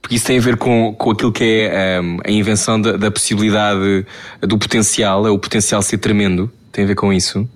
[0.00, 3.10] Porque isso tem a ver com, com aquilo que é um, a invenção da, da
[3.10, 4.06] possibilidade
[4.40, 6.50] do potencial, é o potencial ser tremendo.
[6.70, 7.48] Tem a ver com isso?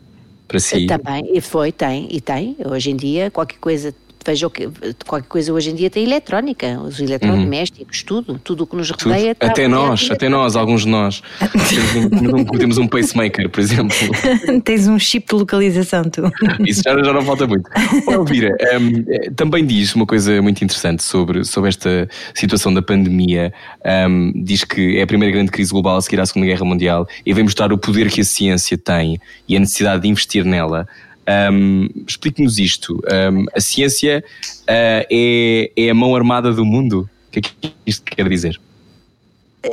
[0.52, 0.86] Para si?
[0.86, 2.56] Também, e foi, tem, e tem.
[2.64, 4.68] Hoje em dia, qualquer coisa veja que
[5.06, 8.06] qualquer coisa hoje em dia tem eletrónica, os eletrodomésticos, uhum.
[8.06, 9.34] tudo, tudo o que nos rodeia.
[9.34, 9.48] Tudo.
[9.48, 11.22] Até nós, até nós, alguns de nós.
[11.68, 13.96] temos, um, temos um pacemaker, por exemplo.
[14.64, 16.30] Tens um chip de localização, tu.
[16.66, 17.68] Isso já, já não falta muito.
[18.08, 23.52] Elvira, um, eh, também diz uma coisa muito interessante sobre, sobre esta situação da pandemia.
[23.84, 27.06] Um, diz que é a primeira grande crise global a seguir à Segunda Guerra Mundial
[27.24, 30.86] e vem mostrar o poder que a ciência tem e a necessidade de investir nela.
[31.28, 33.00] Um, Explique-nos isto.
[33.10, 34.24] Um, a ciência
[34.62, 37.08] uh, é, é a mão armada do mundo?
[37.28, 38.60] O que é que isto quer dizer?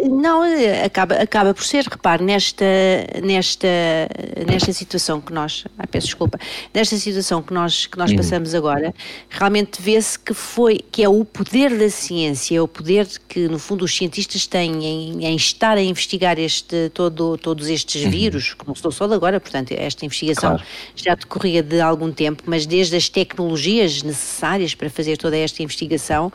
[0.07, 0.43] Não,
[0.85, 2.65] acaba, acaba por ser, repare, nesta,
[3.23, 3.67] nesta,
[4.47, 6.37] nesta situação que nós, ah, peço desculpa,
[6.71, 8.17] nesta situação que nós, que nós uhum.
[8.17, 8.93] passamos agora,
[9.27, 13.57] realmente vê-se que foi, que é o poder da ciência, é o poder que no
[13.57, 18.11] fundo os cientistas têm em, em estar a investigar este, todo, todos estes uhum.
[18.11, 20.63] vírus, que não estou só de agora, portanto esta investigação claro.
[20.95, 26.31] já decorria de algum tempo, mas desde as tecnologias necessárias para fazer toda esta investigação,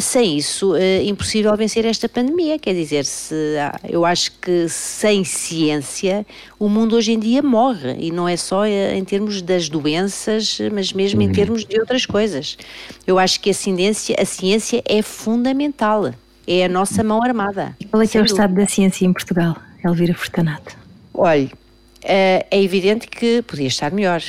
[0.00, 3.34] sem isso, uh, impossível vencer esta pandemia, quer dizer, se,
[3.86, 6.24] eu acho que sem ciência
[6.58, 10.58] o mundo hoje em dia morre e não é só eh, em termos das doenças,
[10.72, 11.28] mas mesmo uhum.
[11.28, 12.56] em termos de outras coisas.
[13.06, 16.14] Eu acho que a ciência, a ciência é fundamental,
[16.46, 17.76] é a nossa mão armada.
[17.90, 20.76] Qual é que é o estado da ciência em Portugal, Elvira Furtanato?
[21.12, 21.52] Olhe,
[22.02, 24.22] é evidente que podia estar melhor,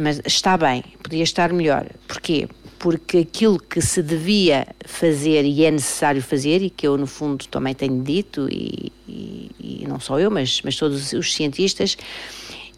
[0.00, 1.86] mas está bem, podia estar melhor.
[2.06, 2.48] Porquê?
[2.78, 7.46] Porque aquilo que se devia fazer e é necessário fazer, e que eu, no fundo,
[7.48, 11.96] também tenho dito, e, e, e não só eu, mas, mas todos os cientistas,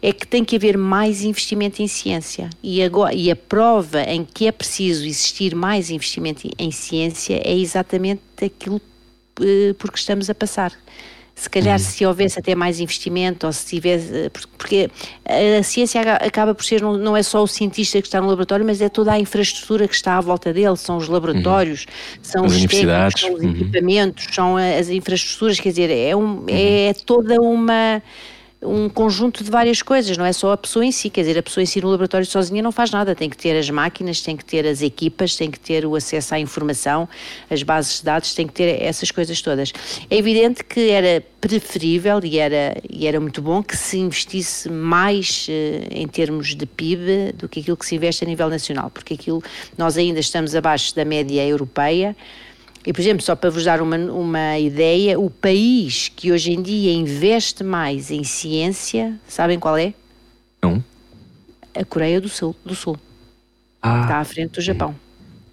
[0.01, 2.49] é que tem que haver mais investimento em ciência.
[2.63, 7.55] E, agora, e a prova em que é preciso existir mais investimento em ciência é
[7.55, 10.73] exatamente aquilo uh, por que estamos a passar.
[11.33, 11.85] Se calhar, uhum.
[11.85, 14.25] se houvesse até mais investimento, ou se tivesse.
[14.25, 14.91] Eh, porque
[15.25, 18.79] a ciência acaba por ser, não, é só o cientista que está no laboratório, mas
[18.81, 22.23] é toda a infraestrutura que está à volta dele: são os laboratórios, uhum.
[22.23, 23.51] são as os técnicos, são os uhum.
[23.51, 27.03] equipamentos, são as infraestruturas, quer dizer, é, um, é uhum.
[27.05, 28.01] toda uma
[28.63, 31.43] um conjunto de várias coisas, não é só a pessoa em si, quer dizer, a
[31.43, 34.37] pessoa em si no laboratório sozinha não faz nada, tem que ter as máquinas, tem
[34.37, 37.09] que ter as equipas, tem que ter o acesso à informação,
[37.49, 39.73] as bases de dados, tem que ter essas coisas todas.
[40.09, 45.47] É evidente que era preferível e era, e era muito bom que se investisse mais
[45.49, 49.15] eh, em termos de PIB do que aquilo que se investe a nível nacional, porque
[49.15, 49.41] aquilo,
[49.75, 52.15] nós ainda estamos abaixo da média europeia,
[52.85, 56.61] e, por exemplo, só para vos dar uma, uma ideia, o país que hoje em
[56.61, 59.93] dia investe mais em ciência, sabem qual é?
[60.61, 60.83] Não.
[61.75, 62.55] A Coreia do Sul.
[62.65, 62.97] Do Sul.
[63.81, 64.01] Ah.
[64.01, 64.95] Está à frente do Japão.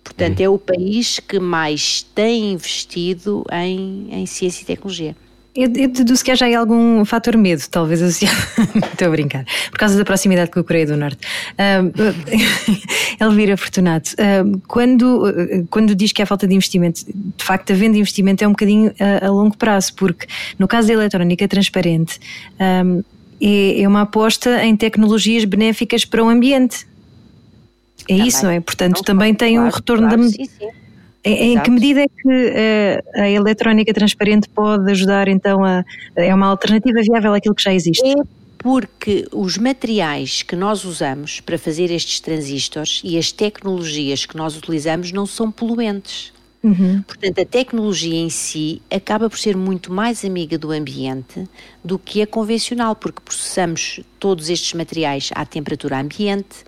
[0.02, 5.14] Portanto, é o país que mais tem investido em, em ciência e tecnologia.
[5.58, 8.38] Eu, eu deduzo que há já aí algum fator medo, talvez associado.
[8.92, 9.44] Estou a brincar.
[9.72, 11.18] Por causa da proximidade com a Coreia do Norte.
[11.54, 11.90] Uh,
[13.18, 17.96] Elvira Fortunato, uh, quando, uh, quando diz que há falta de investimento, de facto, havendo
[17.96, 20.28] investimento é um bocadinho a, a longo prazo, porque
[20.60, 22.20] no caso da eletrónica transparente,
[22.60, 23.02] um,
[23.40, 26.86] é, é uma aposta em tecnologias benéficas para o ambiente.
[28.02, 28.28] É também.
[28.28, 28.60] isso, não é?
[28.60, 30.28] Portanto, não, também tem claro, um retorno claro, da.
[30.28, 30.68] Sim, sim.
[31.28, 35.84] Em, em que medida é que a, a eletrónica transparente pode ajudar então a.
[36.16, 38.06] É uma alternativa viável àquilo que já existe?
[38.06, 44.36] É porque os materiais que nós usamos para fazer estes transistores e as tecnologias que
[44.36, 46.32] nós utilizamos não são poluentes.
[46.62, 47.02] Uhum.
[47.02, 51.48] Portanto, a tecnologia em si acaba por ser muito mais amiga do ambiente
[51.84, 56.64] do que a convencional, porque processamos todos estes materiais à temperatura ambiente,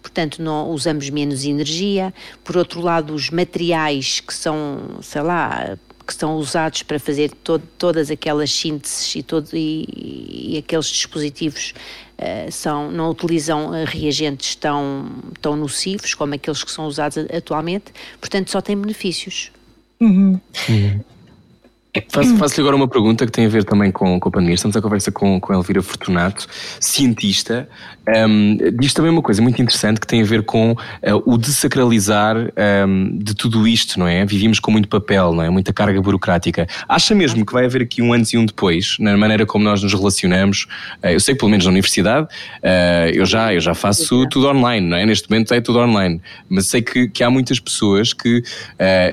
[0.00, 2.12] portanto, não usamos menos energia.
[2.42, 5.76] Por outro lado, os materiais que são, sei lá,
[6.06, 7.30] que são usados para fazer
[7.78, 11.72] todas aquelas sínteses e, todo, e, e aqueles dispositivos
[12.18, 15.08] uh, são, não utilizam uh, reagentes tão,
[15.40, 19.50] tão nocivos como aqueles que são usados atualmente, portanto só tem benefícios.
[20.00, 20.38] Uhum.
[20.68, 21.00] Uhum.
[22.08, 24.56] Faço-lhe faço agora uma pergunta que tem a ver também com, com a pandemia.
[24.56, 26.48] Estamos a conversa com, com Elvira Fortunato,
[26.80, 27.68] cientista.
[28.28, 30.76] Um, diz também uma coisa muito interessante que tem a ver com uh,
[31.24, 32.36] o desacralizar
[32.86, 34.26] um, de tudo isto, não é?
[34.26, 35.48] Vivimos com muito papel, não é?
[35.48, 36.66] Muita carga burocrática.
[36.88, 39.80] Acha mesmo que vai haver aqui um antes e um depois na maneira como nós
[39.80, 40.66] nos relacionamos?
[41.00, 44.48] Uh, eu sei que pelo menos na universidade uh, eu, já, eu já faço tudo
[44.48, 45.06] online, não é?
[45.06, 46.20] Neste momento é tudo online.
[46.48, 48.42] Mas sei que, que há muitas pessoas que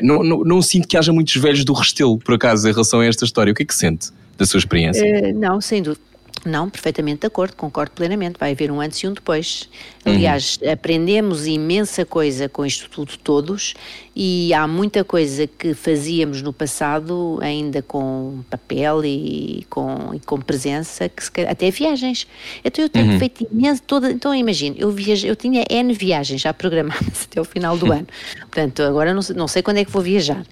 [0.02, 3.06] não, não, não sinto que haja muitos velhos do Restelo, por acaso em relação a
[3.06, 3.52] esta história.
[3.52, 5.04] O que é que sente da sua experiência?
[5.04, 6.12] Uh, não, sem dúvida.
[6.44, 8.38] Não, perfeitamente de acordo, concordo plenamente.
[8.40, 9.70] Vai haver um antes e um depois.
[10.04, 10.72] Aliás, uhum.
[10.72, 13.76] aprendemos imensa coisa com isto tudo todos
[14.16, 20.40] e há muita coisa que fazíamos no passado ainda com papel e com, e com
[20.40, 22.26] presença, que se, até viagens.
[22.66, 23.20] Então eu tenho uhum.
[23.20, 27.46] feito imenso, toda, então imagine, eu, viaje, eu tinha N viagens já programadas até o
[27.46, 28.08] final do ano.
[28.40, 30.44] Portanto, agora não, não sei quando é que vou viajar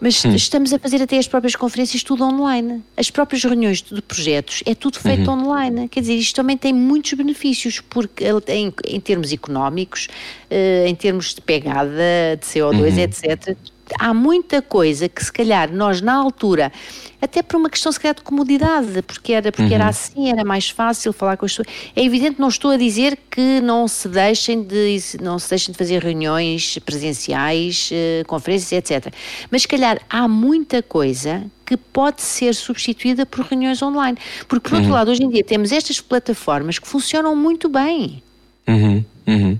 [0.00, 0.34] mas hum.
[0.34, 2.82] estamos a fazer até as próprias conferências tudo online.
[2.96, 5.42] As próprias reuniões de projetos é tudo feito uhum.
[5.42, 5.88] online.
[5.88, 10.08] Quer dizer, isto também tem muitos benefícios, porque em, em termos económicos,
[10.50, 11.90] uh, em termos de pegada
[12.38, 12.98] de CO2, uhum.
[12.98, 13.56] etc.,
[13.98, 16.72] há muita coisa que se calhar nós na altura,
[17.20, 19.74] até por uma questão se calhar de comodidade, porque era, porque uhum.
[19.74, 21.68] era assim, era mais fácil falar com as pessoas.
[21.94, 25.78] É evidente, não estou a dizer que não se deixem de, não se deixem de
[25.78, 29.12] fazer reuniões presenciais, eh, conferências, etc.
[29.50, 34.16] Mas se calhar há muita coisa que pode ser substituída por reuniões online.
[34.46, 34.78] Porque, por uhum.
[34.80, 38.22] outro lado, hoje em dia temos estas plataformas que funcionam muito bem.
[38.68, 39.04] Uhum.
[39.26, 39.58] Uhum.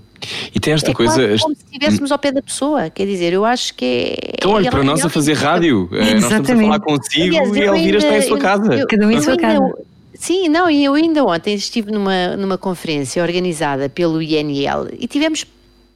[0.53, 1.27] E tem esta é coisa.
[1.27, 4.31] Quase como se estivéssemos ao pé da pessoa, quer dizer, eu acho que é.
[4.35, 7.61] Então, olha, para nós a fazer rádio, eh, nós estamos a falar consigo Aliás, e
[7.61, 8.73] a Elvira está em sua casa.
[8.75, 9.73] Eu, Cada um em sua casa.
[10.13, 15.45] Sim, não, e eu ainda ontem estive numa, numa conferência organizada pelo INL e tivemos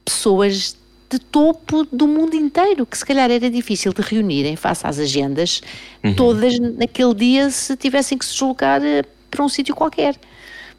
[0.02, 0.74] pessoas
[1.10, 5.60] de topo do mundo inteiro, que se calhar era difícil de reunirem face às agendas,
[6.02, 6.14] uhum.
[6.14, 10.16] todas naquele dia se tivessem que se deslocar eh, para um sítio qualquer.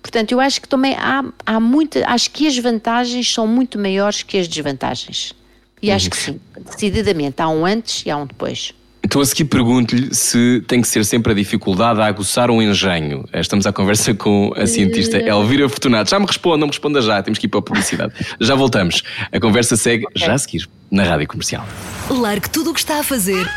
[0.06, 4.22] Portanto, eu acho que também há, há muita, acho que as vantagens são muito maiores
[4.22, 5.34] que as desvantagens.
[5.82, 8.72] E acho que sim, decididamente, há um antes e há um depois.
[9.04, 13.26] Então a seguir pergunto-lhe se tem que ser sempre a dificuldade a aguçar um engenho.
[13.34, 15.28] Estamos à conversa com a cientista eh.
[15.28, 16.12] Elvira Fortunato.
[16.12, 18.13] Já me responde, não me responda já, temos que ir para a publicidade.
[18.39, 19.02] Já voltamos.
[19.32, 21.68] A conversa segue já a seguir na Rádio Comercial.
[22.12, 23.50] Largue tudo o que está a fazer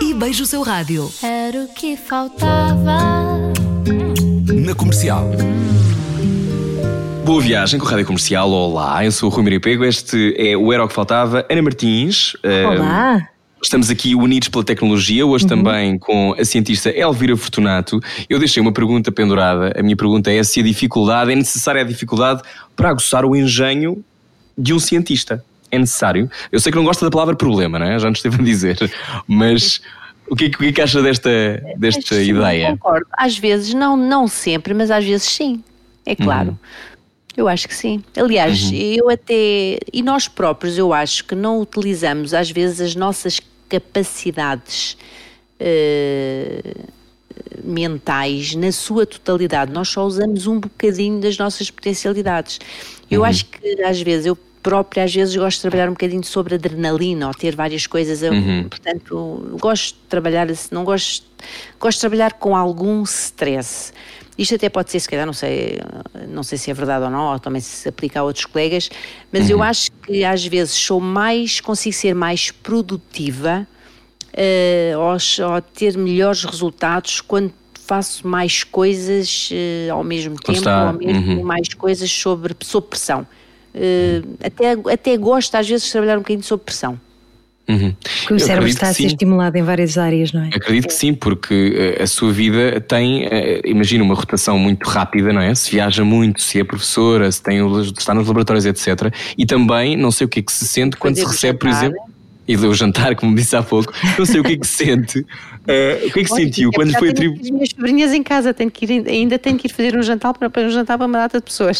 [0.00, 1.08] e beije o seu rádio.
[1.22, 3.52] Era o que faltava.
[4.52, 5.30] Na Comercial.
[7.24, 8.50] Boa viagem com a Rádio Comercial.
[8.50, 9.84] Olá, eu sou o Rui Maripego.
[9.84, 11.46] Este é o Era o que Faltava.
[11.48, 12.36] Ana Martins.
[12.42, 13.28] Olá.
[13.62, 15.48] Estamos aqui unidos pela tecnologia, hoje uhum.
[15.50, 18.00] também com a cientista Elvira Fortunato.
[18.28, 19.72] Eu deixei uma pergunta pendurada.
[19.78, 22.42] A minha pergunta é se a dificuldade, é necessária a dificuldade
[22.74, 24.04] para aguçar o engenho
[24.58, 25.44] de um cientista.
[25.70, 26.28] É necessário?
[26.50, 28.00] Eu sei que não gosta da palavra problema, não é?
[28.00, 28.92] Já nos esteve a dizer.
[29.28, 29.80] Mas
[30.28, 31.30] o que, é que, o que, é acha desta,
[31.76, 32.72] desta ideia?
[32.72, 33.06] Concordo.
[33.16, 35.62] Às vezes, não, não sempre, mas às vezes sim.
[36.04, 36.50] É claro.
[36.50, 36.56] Uhum.
[37.36, 38.02] Eu acho que sim.
[38.16, 38.74] Aliás, uhum.
[38.74, 39.78] eu até.
[39.92, 44.96] E nós próprios, eu acho que não utilizamos às vezes as nossas capacidades
[45.58, 46.92] uh,
[47.64, 49.72] mentais na sua totalidade.
[49.72, 52.60] Nós só usamos um bocadinho das nossas potencialidades.
[53.10, 53.26] Eu uhum.
[53.26, 57.26] acho que às vezes eu própria às vezes gosto de trabalhar um bocadinho sobre adrenalina
[57.26, 58.68] ou ter várias coisas, uhum.
[58.68, 61.26] portanto gosto de trabalhar não gosto,
[61.80, 63.92] gosto de trabalhar com algum stress.
[64.36, 65.78] Isto até pode ser, se calhar, não sei,
[66.28, 68.88] não sei se é verdade ou não, ou também se aplica a outros colegas,
[69.30, 69.50] mas uhum.
[69.50, 73.66] eu acho que às vezes sou mais, consigo ser mais produtiva
[74.32, 80.86] uh, ou, ou, ter melhores resultados quando faço mais coisas uh, ao mesmo tempo, está.
[80.86, 81.44] ou mesmo uhum.
[81.44, 83.26] mais coisas sobre, sob pressão.
[83.74, 86.98] Uh, até, até gosto às vezes de trabalhar um bocadinho sob pressão.
[87.68, 87.94] Uhum.
[88.20, 90.48] Porque o cérebro está a ser estimulado em várias áreas, não é?
[90.48, 95.32] Acredito que sim, porque eh, a sua vida tem, eh, imagina, uma rotação muito rápida,
[95.32, 95.54] não é?
[95.54, 97.60] Se viaja muito, se é professora, se tem,
[97.96, 99.12] está nos laboratórios, etc.
[99.38, 102.11] E também, não sei o que é que se sente quando se recebe, por exemplo
[102.46, 105.20] e do jantar, como disse há pouco, não sei o que é que se sente.
[105.20, 107.44] Uh, o que é que Olha, sentiu é quando foi atribuído?
[107.44, 110.34] As minhas sobrinhas em casa, tenho que ir, ainda tenho que ir fazer um jantar
[110.34, 111.78] para, um jantar para uma data de pessoas.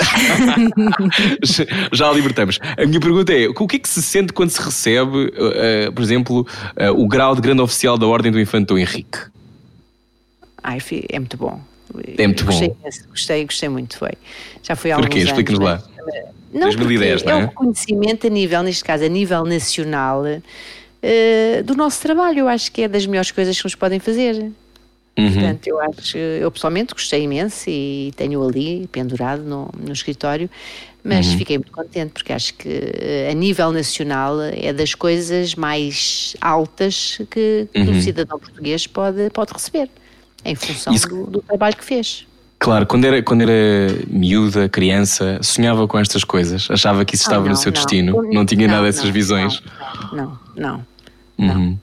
[1.92, 2.60] Já a libertamos.
[2.78, 6.02] A minha pergunta é: o que é que se sente quando se recebe, uh, por
[6.02, 6.46] exemplo,
[6.76, 9.18] uh, o grau de grande oficial da Ordem do Infante Dom Henrique?
[10.62, 11.60] Ai, é muito bom.
[12.16, 12.76] É muito gostei, bom.
[13.10, 14.12] Gostei, gostei muito, foi.
[14.62, 15.18] Já foi há Porquê?
[15.18, 15.82] Explica-nos lá.
[16.52, 17.34] Não, 2010, não é?
[17.34, 22.40] É o reconhecimento a nível, neste caso, a nível nacional, uh, do nosso trabalho.
[22.40, 24.52] Eu acho que é das melhores coisas que nos podem fazer.
[25.18, 25.32] Uhum.
[25.32, 30.48] Portanto, eu acho, eu pessoalmente gostei imenso e tenho ali pendurado no, no escritório,
[31.04, 31.38] mas uhum.
[31.38, 37.18] fiquei muito contente porque acho que eh, a nível nacional é das coisas mais altas
[37.30, 37.90] que, que uhum.
[37.90, 39.90] o cidadão português pode, pode receber,
[40.44, 41.08] em função Isso...
[41.08, 42.26] do, do trabalho que fez.
[42.62, 43.52] Claro, quando era, quando era
[44.08, 47.74] miúda, criança, sonhava com estas coisas, achava que isso estava ah, não, no seu não.
[47.74, 49.60] destino, não tinha não, nada dessas visões.
[50.12, 50.86] Não, não.
[51.36, 51.76] Uhum.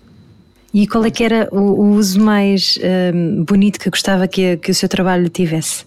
[0.74, 2.80] E qual é que era o, o uso mais
[3.13, 5.84] um, bonito que gostava que, que o seu trabalho tivesse?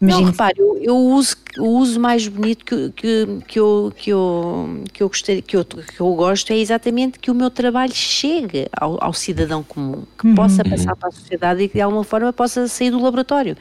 [0.00, 0.20] Imagino.
[0.20, 4.84] Não, repare, eu, eu uso o uso mais bonito que, que, que, eu, que, eu,
[4.92, 8.66] que, eu gostei, que, eu, que eu gosto é exatamente que o meu trabalho chegue
[8.78, 10.34] ao, ao cidadão comum, que uhum.
[10.34, 13.56] possa passar para a sociedade e que de alguma forma possa sair do laboratório.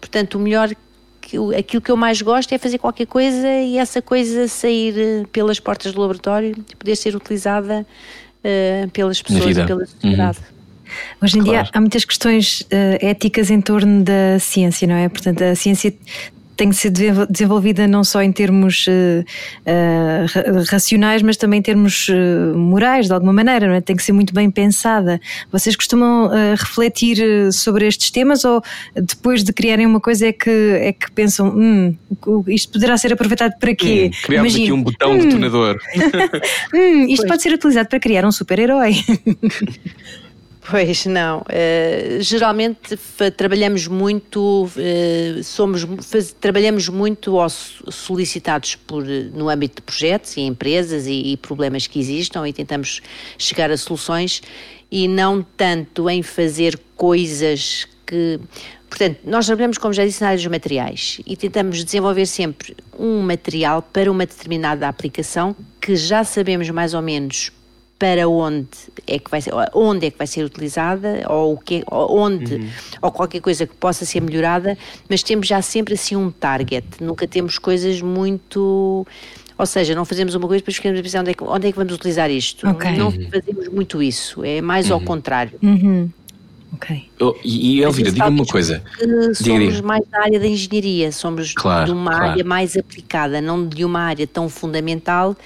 [0.00, 0.70] Portanto, o melhor
[1.20, 5.26] que, aquilo que eu mais gosto é fazer qualquer coisa e essa coisa sair eh,
[5.32, 7.86] pelas portas do laboratório e poder ser utilizada
[8.44, 10.38] uh, pelas pessoas e pela sociedade.
[10.38, 10.59] Uhum.
[11.22, 11.64] Hoje em claro.
[11.64, 12.66] dia há muitas questões uh,
[13.00, 15.08] éticas em torno da ciência, não é?
[15.08, 15.94] Portanto, a ciência
[16.60, 16.92] tem que ser
[17.30, 19.24] desenvolvida não só em termos uh,
[19.64, 23.80] uh, racionais, mas também em termos uh, morais, de alguma maneira, não é?
[23.80, 25.18] Tem que ser muito bem pensada.
[25.50, 28.62] Vocês costumam refletir sobre estes temas ou
[28.94, 31.96] depois de criarem uma coisa é que, é que pensam, hum,
[32.48, 34.10] isto poderá ser aproveitado para quê?
[34.12, 35.78] Hum, criamos aqui um botão hum, detonador.
[36.74, 37.28] hum, isto pois.
[37.28, 38.96] pode ser utilizado para criar um super-herói.
[40.68, 41.38] Pois não.
[41.40, 42.96] Uh, geralmente
[43.36, 45.86] trabalhamos muito, uh, somos,
[46.38, 47.36] trabalhamos muito
[47.90, 53.00] solicitados por, no âmbito de projetos e empresas e, e, problemas que existam e tentamos
[53.38, 54.42] chegar a soluções
[54.90, 58.38] e não tanto em fazer coisas que.
[58.88, 63.22] Portanto, nós trabalhamos, como já disse, na área dos materiais e tentamos desenvolver sempre um
[63.22, 67.52] material para uma determinada aplicação que já sabemos mais ou menos
[68.00, 68.66] para onde
[69.06, 72.68] é que vai ser, onde é que vai ser utilizada ou o que, onde uhum.
[73.02, 76.86] ou qualquer coisa que possa ser melhorada, mas temos já sempre assim um target.
[76.98, 79.06] Nunca temos coisas muito
[79.58, 81.70] ou seja, não fazemos uma coisa para ficamos a pensar onde é, que, onde é
[81.70, 82.66] que vamos utilizar isto.
[82.66, 82.96] Okay.
[82.96, 83.28] Não uhum.
[83.30, 84.94] fazemos muito isso, é mais uhum.
[84.94, 85.58] ao contrário.
[85.62, 86.08] Uhum.
[86.72, 87.10] Ok.
[87.20, 88.82] Oh, e, e Elvira, diga-me uma coisa.
[89.34, 92.30] Somos mais da área da engenharia, somos claro, de uma claro.
[92.30, 95.36] área mais aplicada, não de uma área tão fundamental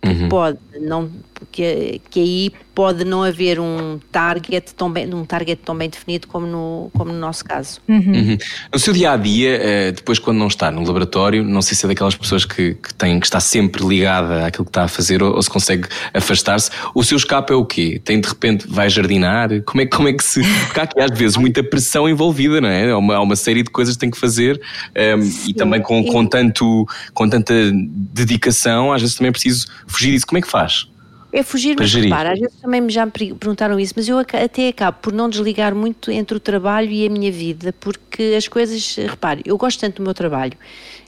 [0.00, 0.28] que uhum.
[0.28, 1.10] pode não
[1.50, 6.26] que, que aí pode não haver um target tão bem, um target tão bem definido
[6.26, 7.80] como no, como no nosso caso.
[7.88, 7.98] Uhum.
[7.98, 8.38] Uhum.
[8.72, 11.86] No seu dia a dia, eh, depois quando não está no laboratório, não sei se
[11.86, 15.22] é daquelas pessoas que, que têm que estar sempre ligada àquilo que está a fazer
[15.22, 16.70] ou, ou se consegue afastar-se.
[16.94, 18.00] O seu escape é o quê?
[18.04, 19.62] Tem de repente vai jardinar?
[19.62, 20.42] Como é, como é que se.
[20.66, 22.90] Porque há aqui às vezes muita pressão envolvida, não é?
[22.90, 24.60] Há uma, há uma série de coisas que tem que fazer
[24.96, 29.68] um, ehm, e também com, com, tanto, com tanta dedicação, às vezes também é preciso
[29.86, 30.26] fugir disso.
[30.26, 30.88] Como é que faz?
[31.36, 34.98] É fugir, mas repara, às vezes também já me perguntaram isso, mas eu até acabo
[35.02, 39.42] por não desligar muito entre o trabalho e a minha vida, porque as coisas, repare,
[39.44, 40.52] eu gosto tanto do meu trabalho,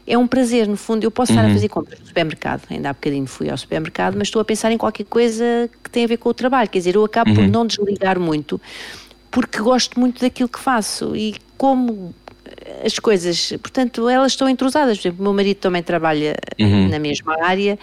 [0.04, 1.38] é um prazer, no fundo, eu posso uhum.
[1.38, 1.54] estar a uhum.
[1.54, 4.76] fazer compras no supermercado, ainda há bocadinho fui ao supermercado, mas estou a pensar em
[4.76, 7.36] qualquer coisa que tem a ver com o trabalho, quer dizer, eu acabo uhum.
[7.36, 8.60] por não desligar muito,
[9.30, 12.12] porque gosto muito daquilo que faço e como
[12.84, 14.98] as coisas, portanto, elas estão intrusadas.
[14.98, 16.88] Por exemplo, o meu marido também trabalha uhum.
[16.88, 17.78] na mesma área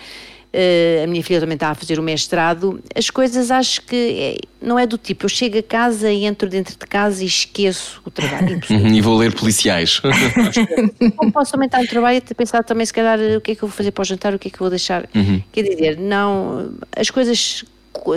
[1.03, 4.77] a minha filha também está a fazer o mestrado, as coisas acho que é, não
[4.77, 8.11] é do tipo, eu chego a casa e entro dentro de casa e esqueço o
[8.11, 8.59] trabalho.
[8.69, 9.99] e vou ler policiais.
[11.21, 13.63] não posso também estar no trabalho e pensar também se calhar o que é que
[13.63, 15.09] eu vou fazer para o jantar, o que é que eu vou deixar.
[15.15, 15.41] Uhum.
[15.51, 17.65] Quer dizer, não, as coisas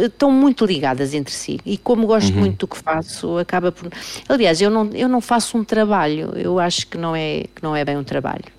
[0.05, 2.41] estão muito ligadas entre si e como gosto uhum.
[2.41, 3.91] muito do que faço acaba por
[4.27, 7.77] aliás eu não eu não faço um trabalho eu acho que não é que não
[7.77, 8.56] é bem um trabalho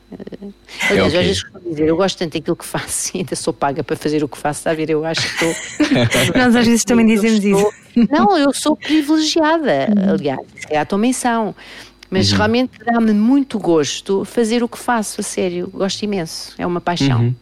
[0.90, 1.20] Aliás, é okay.
[1.20, 4.24] às vezes dizer, eu gosto tanto daquilo que faço e ainda sou paga para fazer
[4.24, 4.90] o que faço, está a ver?
[4.90, 6.34] Eu acho que estou.
[6.36, 8.08] Nós às vezes também dizemos estou, isso.
[8.10, 10.14] Não, eu sou privilegiada, uhum.
[10.14, 11.54] aliás, é a tua menção.
[12.10, 12.38] Mas uhum.
[12.38, 17.20] realmente dá-me muito gosto fazer o que faço, a sério, gosto imenso, é uma paixão.
[17.20, 17.36] Uhum.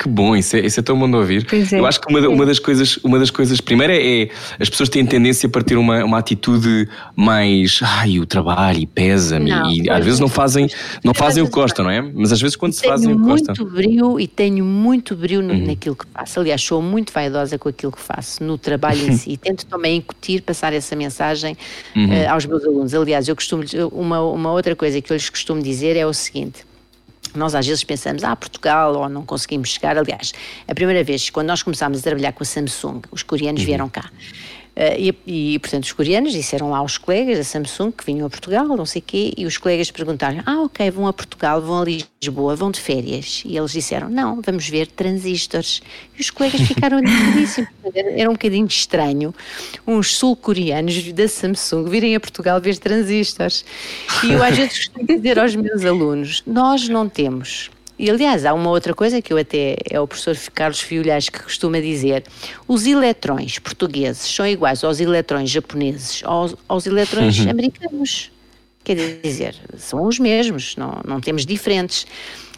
[0.00, 1.46] Que bom, isso é, isso é tão bom de ouvir.
[1.52, 1.78] É.
[1.78, 4.28] Eu acho que uma, uma, das coisas, uma das coisas, primeiro é, é
[4.58, 9.90] as pessoas têm tendência para ter uma, uma atitude mais, ai, o trabalho pesa-me e
[9.90, 10.70] às vezes não fazem,
[11.04, 12.00] não fazem o que gostam, não é?
[12.00, 13.54] Mas às vezes quando se fazem o que gostam.
[13.54, 15.66] Tenho muito brilho e tenho muito brilho uhum.
[15.66, 16.40] naquilo que faço.
[16.40, 19.32] Aliás, sou muito vaidosa com aquilo que faço, no trabalho em si.
[19.32, 21.54] E tento também incutir, passar essa mensagem
[21.94, 22.06] uhum.
[22.06, 22.94] uh, aos meus alunos.
[22.94, 26.69] Aliás, eu costumo, uma, uma outra coisa que eu lhes costumo dizer é o seguinte
[27.34, 29.96] nós às vezes pensamos, ah, Portugal, ou não conseguimos chegar.
[29.96, 30.32] Aliás,
[30.66, 33.66] a primeira vez, quando nós começámos a trabalhar com a Samsung, os coreanos uhum.
[33.66, 34.10] vieram cá.
[34.76, 38.30] Uh, e, e, portanto, os coreanos disseram lá aos colegas da Samsung que vinham a
[38.30, 41.82] Portugal, não sei o quê, e os colegas perguntaram: Ah, ok, vão a Portugal, vão
[41.82, 43.42] a Lisboa, vão de férias.
[43.44, 45.82] E eles disseram: Não, vamos ver transistores.
[46.16, 47.70] E os colegas ficaram admiradíssimos.
[47.94, 49.34] Era um bocadinho estranho
[49.86, 53.64] uns sul-coreanos da Samsung virem a Portugal ver transistores.
[54.24, 58.54] E eu às vezes costumo dizer aos meus alunos: Nós não temos e aliás, há
[58.54, 62.24] uma outra coisa que eu até é o professor Carlos Fiolhais que costuma dizer:
[62.66, 67.50] os eletrões portugueses são iguais aos eletrões japoneses, aos, aos eletrões uhum.
[67.50, 68.32] americanos.
[68.82, 72.06] Quer dizer, são os mesmos, não, não temos diferentes.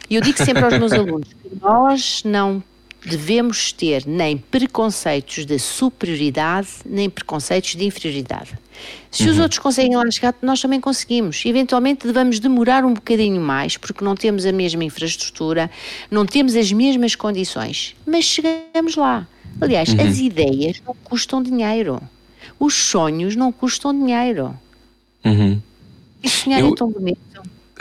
[0.09, 2.63] E eu digo sempre aos meus alunos que nós não
[3.05, 8.59] devemos ter nem preconceitos de superioridade, nem preconceitos de inferioridade.
[9.11, 9.31] Se uhum.
[9.31, 11.45] os outros conseguem lá chegar, nós também conseguimos.
[11.45, 15.71] Eventualmente devemos demorar um bocadinho mais, porque não temos a mesma infraestrutura,
[16.11, 19.27] não temos as mesmas condições, mas chegamos lá.
[19.61, 20.01] Aliás, uhum.
[20.01, 22.01] as ideias não custam dinheiro.
[22.59, 24.57] Os sonhos não custam dinheiro.
[25.25, 25.61] Uhum.
[26.23, 26.73] E sonhar Eu...
[26.73, 27.21] é tão bonito.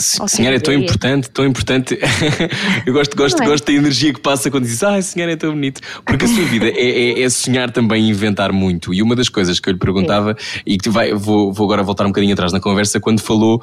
[0.02, 1.98] Senhora, é tão importante, tão importante.
[2.86, 3.46] eu gosto, gosto, é?
[3.46, 5.82] gosto da energia que passa quando diz, ah, senhora é tão bonito.
[6.06, 8.94] Porque a sua vida é, é, é, sonhar também e inventar muito.
[8.94, 10.36] E uma das coisas que eu lhe perguntava, é.
[10.66, 13.62] e que vai, vou, vou agora voltar um bocadinho atrás na conversa, quando falou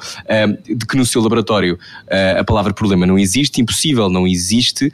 [0.65, 4.91] de que no seu laboratório uh, a palavra problema não existe, impossível não existe,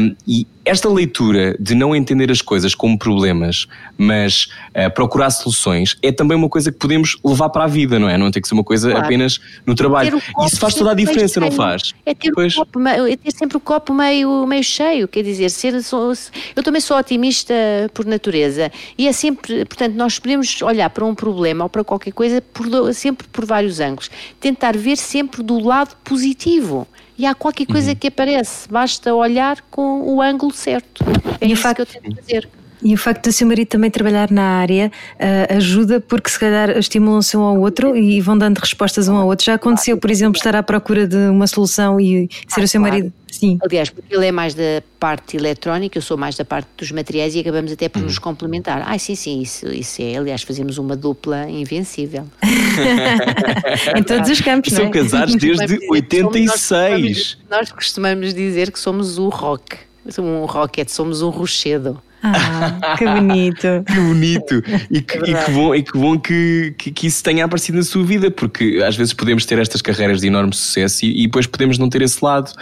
[0.00, 3.66] um, e esta leitura de não entender as coisas como problemas,
[3.98, 8.08] mas uh, procurar soluções, é também uma coisa que podemos levar para a vida, não
[8.08, 8.16] é?
[8.16, 9.04] Não tem que ser uma coisa claro.
[9.04, 10.20] apenas no trabalho.
[10.46, 11.92] Isso faz toda a diferença, não faz?
[12.06, 16.62] É ter, copo, é ter, sempre o copo meio, meio cheio, quer dizer, ser, eu
[16.62, 17.54] também sou otimista
[17.92, 22.12] por natureza e é sempre, portanto, nós podemos olhar para um problema ou para qualquer
[22.12, 24.10] coisa por, sempre por vários ângulos.
[24.40, 26.86] Tentar ver sempre do lado positivo
[27.22, 27.96] e há qualquer coisa uhum.
[27.96, 31.04] que aparece, basta olhar com o ângulo certo.
[31.40, 32.48] É e isso facto, que eu tento fazer.
[32.84, 36.70] E o facto do seu marido também trabalhar na área uh, ajuda porque se calhar
[36.70, 39.46] estimulam-se um ao outro e vão dando respostas um ao outro.
[39.46, 42.80] Já aconteceu, por exemplo, estar à procura de uma solução e ser ah, o seu
[42.80, 42.96] claro.
[42.96, 43.12] marido?
[43.30, 43.58] Sim.
[43.62, 47.34] Aliás, porque ele é mais da parte eletrónica, eu sou mais da parte dos materiais
[47.34, 48.22] e acabamos até por nos uhum.
[48.22, 48.84] complementar.
[48.86, 50.16] Ah, sim, sim, isso, isso é.
[50.16, 52.26] Aliás, fazemos uma dupla invencível.
[53.96, 54.90] em todos os campos, São é?
[54.90, 57.38] casados desde 86.
[57.48, 59.78] Nós, nós costumamos dizer que somos o rock.
[60.18, 62.00] Um rocket, somos um rochedo.
[62.22, 63.66] Ah, que bonito.
[63.86, 64.62] que bonito.
[64.90, 67.78] E que, é e que bom, e que, bom que, que, que, isso tenha aparecido
[67.78, 71.26] na sua vida, porque às vezes podemos ter estas carreiras de enorme sucesso e, e
[71.26, 72.52] depois podemos não ter esse lado.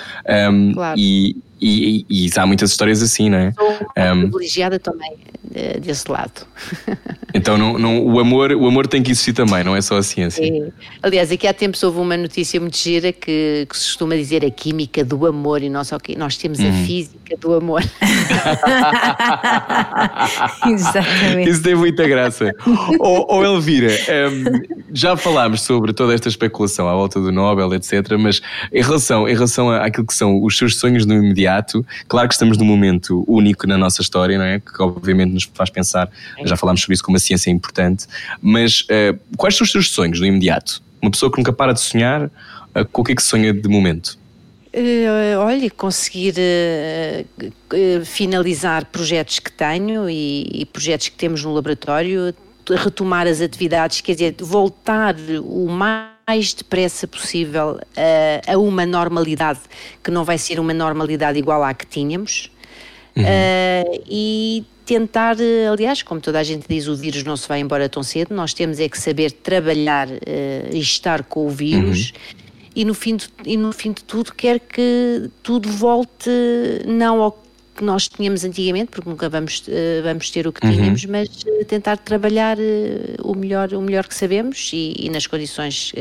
[0.50, 0.98] Um, claro.
[0.98, 3.52] E, E, e, e, há muitas histórias assim, não é?
[3.52, 5.14] Sou um, privilegiada também
[5.80, 6.46] desse lado.
[7.32, 10.02] Então não, não, o, amor, o amor tem que existir também, não é só a
[10.02, 10.44] ciência.
[10.44, 10.68] É.
[11.00, 14.50] Aliás, aqui há tempos houve uma notícia muito gira que, que se costuma dizer a
[14.50, 16.68] química do amor e nós, okay, nós temos hum.
[16.68, 17.84] a física do amor.
[20.66, 21.50] Exatamente.
[21.50, 22.52] Isso tem muita graça.
[22.98, 28.18] oh, oh Elvira, um, já falámos sobre toda esta especulação à volta do Nobel, etc.
[28.18, 28.42] Mas
[28.72, 32.58] em relação, em relação àquilo que são os seus sonhos no imediato, claro que estamos
[32.58, 34.58] num momento único na nossa história, não é?
[34.58, 36.10] Que obviamente nos faz pensar,
[36.44, 38.06] já falámos sobre isso, como a ciência é importante,
[38.40, 40.82] mas uh, quais são os seus sonhos no imediato?
[41.00, 43.68] Uma pessoa que nunca para de sonhar, uh, com o que é que sonha de
[43.68, 44.20] momento?
[44.72, 51.52] Uh, olha, conseguir uh, uh, finalizar projetos que tenho e, e, projetos que temos no
[51.52, 52.32] laboratório,
[52.68, 57.80] retomar as atividades, quer dizer, voltar o mais depressa possível
[58.46, 59.58] a uma normalidade
[60.04, 62.52] que não vai ser uma normalidade igual à que tínhamos.
[63.16, 63.24] Uhum.
[64.08, 64.64] e
[64.94, 65.36] tentar,
[65.70, 68.52] aliás, como toda a gente diz, o vírus não se vai embora tão cedo, nós
[68.52, 70.08] temos é que saber trabalhar
[70.72, 72.10] e estar com o vírus.
[72.10, 72.40] Uhum
[72.74, 76.30] e no fim de, e no fim de tudo quer que tudo volte
[76.86, 77.32] não ao
[77.76, 80.72] que nós tínhamos antigamente, porque nunca vamos, uh, vamos ter o que uhum.
[80.72, 82.60] tínhamos, mas uh, tentar trabalhar uh,
[83.22, 85.92] o, melhor, o melhor que sabemos e, e nas condições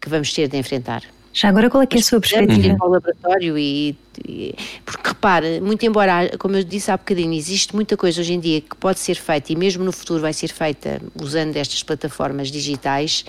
[0.00, 1.02] que vamos ter de enfrentar.
[1.38, 2.76] Já agora qual é que é a sua perspectiva?
[2.80, 7.96] Ao laboratório e, e, porque repare, muito embora, como eu disse há bocadinho, existe muita
[7.96, 11.00] coisa hoje em dia que pode ser feita e mesmo no futuro vai ser feita
[11.14, 13.24] usando estas plataformas digitais,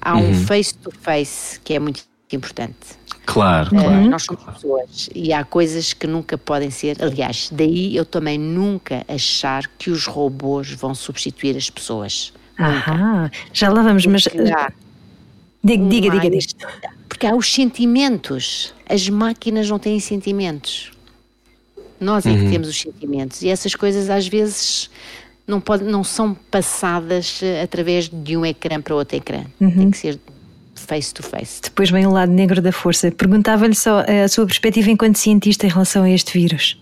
[0.00, 0.30] há uhum.
[0.30, 2.76] um face-to-face que é muito importante.
[3.24, 4.08] Claro, uh, claro.
[4.08, 7.02] Nós somos pessoas e há coisas que nunca podem ser.
[7.02, 12.32] Aliás, daí eu também nunca achar que os robôs vão substituir as pessoas.
[12.56, 14.28] Ah, já lá vamos, mas.
[15.66, 16.46] Diga, diga, diga, diga.
[17.08, 18.72] Porque há os sentimentos.
[18.88, 20.92] As máquinas não têm sentimentos.
[22.00, 22.50] Nós é que uhum.
[22.50, 23.42] temos os sentimentos.
[23.42, 24.88] E essas coisas às vezes
[25.44, 29.44] não, pode, não são passadas eh, através de um ecrã para outro ecrã.
[29.60, 29.70] Uhum.
[29.70, 30.20] Tem que ser
[30.74, 31.60] face to face.
[31.62, 33.10] Depois vem o lado negro da força.
[33.10, 36.78] Perguntava-lhe só eh, a sua perspectiva enquanto cientista em relação a este vírus.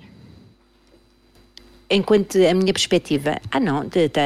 [1.90, 3.80] Enquanto a minha perspectiva, ah não,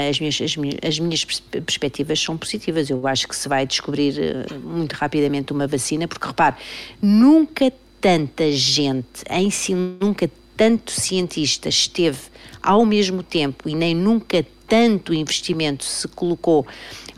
[0.09, 2.89] as minhas, as, minhas, as minhas perspectivas são positivas.
[2.89, 6.57] Eu acho que se vai descobrir eh, muito rapidamente uma vacina, porque repare,
[7.03, 12.19] nunca tanta gente em si, nunca tanto cientista esteve
[12.63, 16.67] ao mesmo tempo e nem nunca tanto investimento se colocou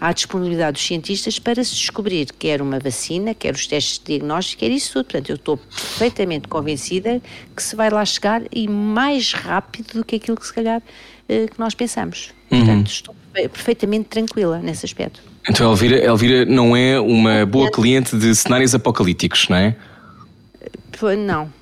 [0.01, 4.61] à disponibilidade dos cientistas para se descobrir quer uma vacina, quer os testes de diagnóstico,
[4.61, 5.05] quer isso tudo.
[5.05, 7.20] Portanto, eu estou perfeitamente convencida
[7.55, 10.82] que se vai lá chegar e mais rápido do que aquilo que se calhar
[11.28, 12.32] eh, que nós pensamos.
[12.51, 12.59] Uhum.
[12.59, 15.22] Portanto, estou perfeitamente tranquila nesse aspecto.
[15.48, 19.76] Então, Elvira, Elvira não é uma boa cliente de cenários apocalípticos, não é?
[21.16, 21.59] Não.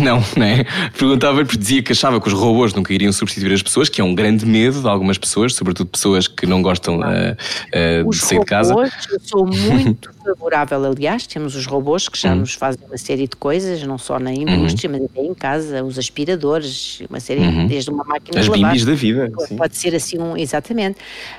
[0.00, 0.64] Não, né?
[0.96, 4.04] Perguntava porque dizia que achava que os robôs nunca iriam substituir as pessoas, que é
[4.04, 8.38] um grande medo de algumas pessoas, sobretudo pessoas que não gostam uh, uh, de sair
[8.38, 8.74] robôs, de casa.
[8.74, 12.40] Eu sou muito favorável, aliás, temos os robôs que já uhum.
[12.40, 14.98] nos fazem uma série de coisas, não só na indústria, uhum.
[14.98, 17.66] mas até em casa, os aspiradores, uma série, uhum.
[17.66, 18.84] desde uma máquina As de lavar.
[18.84, 19.32] da vida.
[19.56, 19.90] Pode sim.
[19.90, 20.98] ser assim, um, exatamente.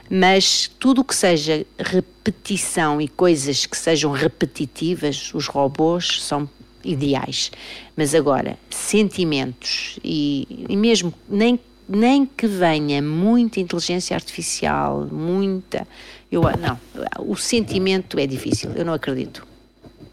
[0.09, 6.47] Mas tudo o que seja repetição e coisas que sejam repetitivas, os robôs são
[6.86, 7.52] ideais.
[7.98, 15.88] Mas agora, sentimentos e, e mesmo nem, nem que venha muita inteligência artificial, muita.
[16.32, 16.80] Eu, não,
[17.20, 19.46] o sentimento é difícil, eu não acredito.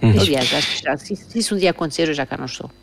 [0.03, 0.19] Uhum.
[0.19, 2.69] Aliás, acho que já, se, se isso um dia acontecer, eu já cá não estou.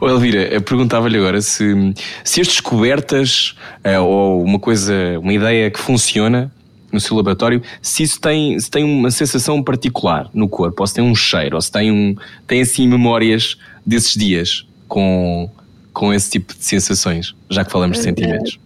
[0.00, 1.94] oh, Elvira, perguntava-lhe agora se,
[2.24, 3.54] se as descobertas
[3.84, 6.50] uh, ou uma coisa, uma ideia que funciona
[6.92, 10.94] no seu laboratório, se isso tem, se tem uma sensação particular no corpo, ou se
[10.94, 12.14] tem um cheiro, ou se tem, um,
[12.46, 15.50] tem assim memórias desses dias com,
[15.92, 18.60] com esse tipo de sensações, já que falamos de sentimentos.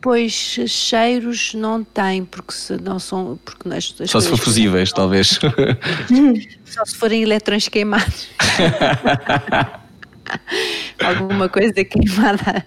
[0.00, 3.38] Pois cheiros não tem, porque se não são.
[3.44, 4.96] Porque as, as Só se for fusíveis, não.
[4.96, 5.38] talvez.
[6.66, 8.26] Só se forem eletrões queimados.
[10.98, 12.66] Alguma coisa queimada.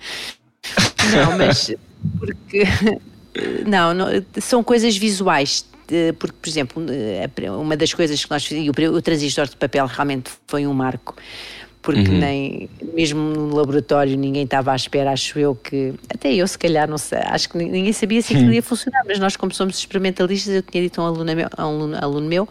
[1.12, 1.76] Não, mas
[2.18, 2.64] porque
[3.66, 4.08] não, não,
[4.40, 5.66] são coisas visuais.
[6.18, 6.84] Porque, por exemplo,
[7.60, 11.16] uma das coisas que nós fizemos, o transistor de papel realmente foi um marco,
[11.80, 12.18] porque uhum.
[12.18, 16.90] nem mesmo no laboratório ninguém estava à espera, acho eu que até eu se calhar
[16.90, 20.56] não sei, acho que ninguém sabia se aquilo ia funcionar, mas nós como somos experimentalistas,
[20.56, 22.50] eu tinha dito a um aluno a um aluno, aluno meu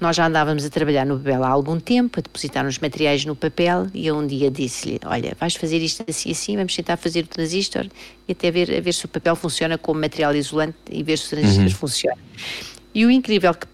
[0.00, 3.36] nós já andávamos a trabalhar no papel há algum tempo, a depositar os materiais no
[3.36, 7.24] papel, e eu um dia disse-lhe: Olha, vais fazer isto assim assim, vamos tentar fazer
[7.24, 7.86] o transistor
[8.26, 11.26] e até ver, a ver se o papel funciona como material isolante e ver se
[11.26, 11.70] o transistor uhum.
[11.70, 12.18] funciona.
[12.94, 13.66] E o incrível que,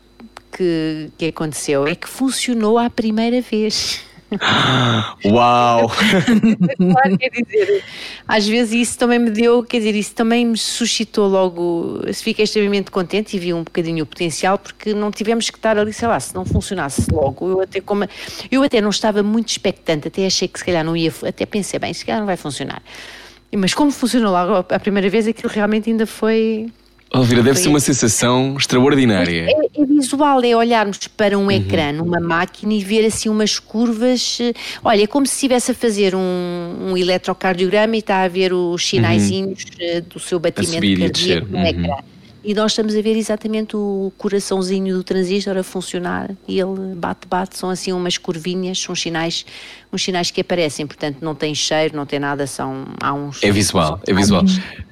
[0.52, 4.00] que, que aconteceu é que funcionou à primeira vez.
[5.24, 5.88] Uau!
[5.88, 7.84] claro, quer dizer,
[8.26, 12.90] às vezes isso também me deu, quer dizer, isso também me suscitou logo, fiquei extremamente
[12.90, 16.18] contente e vi um bocadinho o potencial, porque não tivemos que estar ali, sei lá,
[16.18, 18.08] se não funcionasse logo, eu até como,
[18.50, 21.78] eu até não estava muito expectante, até achei que se calhar não ia, até pensei,
[21.78, 22.82] bem, se calhar não vai funcionar.
[23.56, 26.68] Mas como funcionou logo a primeira vez, aquilo realmente ainda foi
[27.12, 29.46] Elvira, deve ser uma sensação extraordinária.
[29.48, 31.50] É, é, visual, é olharmos para um uhum.
[31.50, 34.38] ecrã numa máquina e ver assim umas curvas.
[34.40, 34.52] Eh,
[34.84, 36.20] olha, é como se estivesse a fazer um,
[36.90, 40.02] um eletrocardiograma e está a ver os sinaizinhos uhum.
[40.09, 41.66] do seu batimento cardíaco no uhum.
[41.66, 41.96] ecrã
[42.47, 47.59] e nós estamos a ver exatamente o coraçãozinho do transistor a funcionar e ele bate-bate,
[47.59, 49.44] são assim umas curvinhas, são sinais,
[49.92, 53.42] uns sinais que aparecem, portanto não tem cheiro, não tem nada, são há uns...
[53.42, 54.44] É visual, é visual.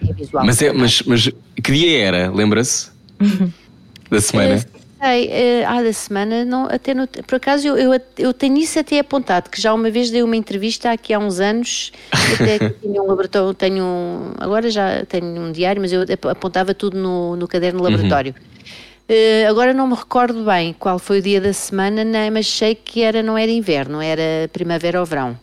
[0.03, 0.45] É visual.
[0.45, 1.31] Mas, é, mas, mas
[1.63, 2.91] que dia era, lembra-se?
[4.11, 4.55] Da semana?
[4.55, 4.65] É,
[5.05, 8.79] sei, uh, ah, da semana, não, até no, por acaso eu, eu, eu, tenho isso
[8.79, 11.93] até apontado, que já uma vez dei uma entrevista aqui há uns anos,
[12.41, 16.97] até tinha um laboratório, tenho um, agora já tenho um diário, mas eu apontava tudo
[16.97, 17.91] no, no caderno uhum.
[17.91, 18.35] laboratório.
[18.39, 18.55] Uhum.
[19.07, 22.75] Uh, agora não me recordo bem qual foi o dia da semana, né, mas sei
[22.75, 25.39] que era, não era inverno, era primavera ou verão.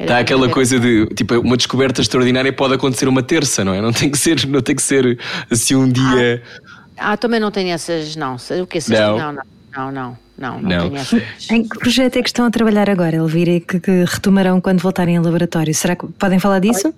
[0.00, 3.82] Está aquela coisa de, tipo, uma descoberta extraordinária pode acontecer uma terça, não é?
[3.82, 5.18] Não tem que ser, não tem que ser
[5.50, 6.42] assim um dia.
[6.64, 8.36] Ah ah, também não tenho essas, não.
[8.62, 8.98] O que essas?
[8.98, 9.18] Não.
[9.18, 9.42] não, não,
[9.76, 10.28] não, não.
[10.38, 10.96] Não, não, não.
[10.96, 11.50] Essas...
[11.50, 14.80] Em que projeto é que estão a trabalhar agora, Elvira, e que, que retomarão quando
[14.80, 15.74] voltarem ao laboratório?
[15.74, 16.94] Será que podem falar disso?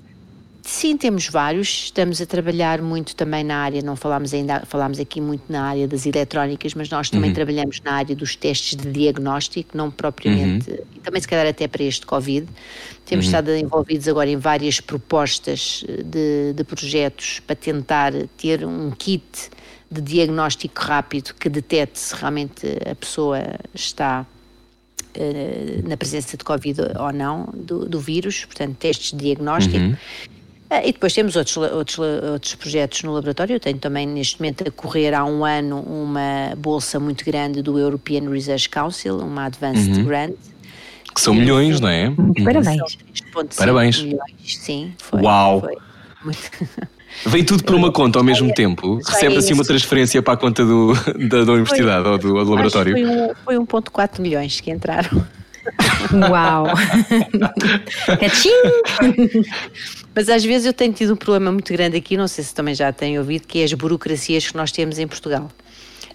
[0.63, 1.85] Sim, temos vários.
[1.85, 5.89] Estamos a trabalhar muito também na área, não falámos ainda, falámos aqui muito na área
[5.89, 7.35] das eletrónicas, mas nós também uhum.
[7.35, 10.79] trabalhamos na área dos testes de diagnóstico, não propriamente, uhum.
[10.97, 12.47] e também se calhar até para este Covid.
[13.07, 13.31] Temos uhum.
[13.31, 19.51] estado envolvidos agora em várias propostas de, de projetos para tentar ter um kit
[19.91, 23.41] de diagnóstico rápido que detete se realmente a pessoa
[23.75, 24.25] está
[25.17, 29.77] uh, na presença de Covid ou não do, do vírus, portanto, testes de diagnóstico.
[29.77, 29.97] Uhum.
[30.71, 33.57] Uh, e depois temos outros, outros, outros projetos no laboratório.
[33.57, 37.77] Eu tenho também neste momento a correr há um ano uma bolsa muito grande do
[37.77, 40.05] European Research Council, uma Advanced uhum.
[40.05, 40.37] Grant.
[41.13, 42.15] Que são milhões, não é?
[42.45, 42.97] Parabéns.
[43.57, 44.01] Parabéns.
[44.01, 44.95] Milhões, sim.
[44.99, 45.61] Foi, Uau!
[45.61, 45.77] Foi
[46.23, 46.51] muito...
[47.27, 48.97] Vem tudo para uma conta ao mesmo tempo?
[48.97, 50.95] Recebe assim uma transferência para a conta do,
[51.29, 52.95] da, da universidade foi, ou, do, ou do laboratório?
[53.45, 55.27] Foi 1,4 um, milhões que entraram.
[56.31, 56.67] Uau!
[60.15, 62.75] Mas às vezes eu tenho tido um problema muito grande aqui, não sei se também
[62.75, 65.51] já têm ouvido, que é as burocracias que nós temos em Portugal.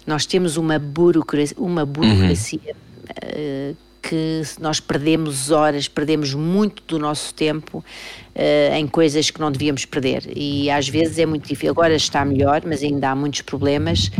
[0.06, 3.72] Nós temos uma burocracia, uma burocracia uhum.
[3.72, 3.76] uh,
[4.08, 9.84] que nós perdemos horas, perdemos muito do nosso tempo uh, em coisas que não devíamos
[9.84, 10.22] perder.
[10.36, 11.70] E às vezes é muito difícil.
[11.70, 14.10] Agora está melhor, mas ainda há muitos problemas,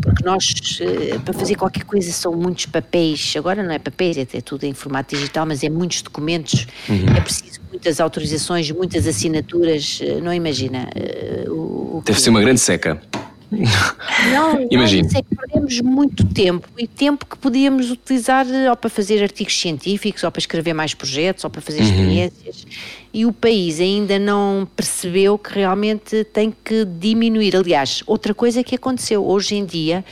[0.00, 3.34] porque nós, uh, para fazer qualquer coisa, são muitos papéis.
[3.36, 6.66] Agora não é papéis, é, é tudo em formato digital, mas é muitos documentos.
[6.88, 7.16] Uhum.
[7.16, 10.00] É preciso muitas autorizações, muitas assinaturas.
[10.00, 10.88] Uh, não imagina.
[11.48, 13.00] o, o Deve ser uma grande seca.
[14.32, 15.08] Não, Imagino.
[15.12, 19.58] Não, é que perdemos muito tempo e tempo que podíamos utilizar ou para fazer artigos
[19.58, 21.88] científicos, ou para escrever mais projetos, ou para fazer uhum.
[21.88, 22.66] experiências.
[23.12, 27.54] E o país ainda não percebeu que realmente tem que diminuir.
[27.54, 30.04] Aliás, outra coisa que aconteceu hoje em dia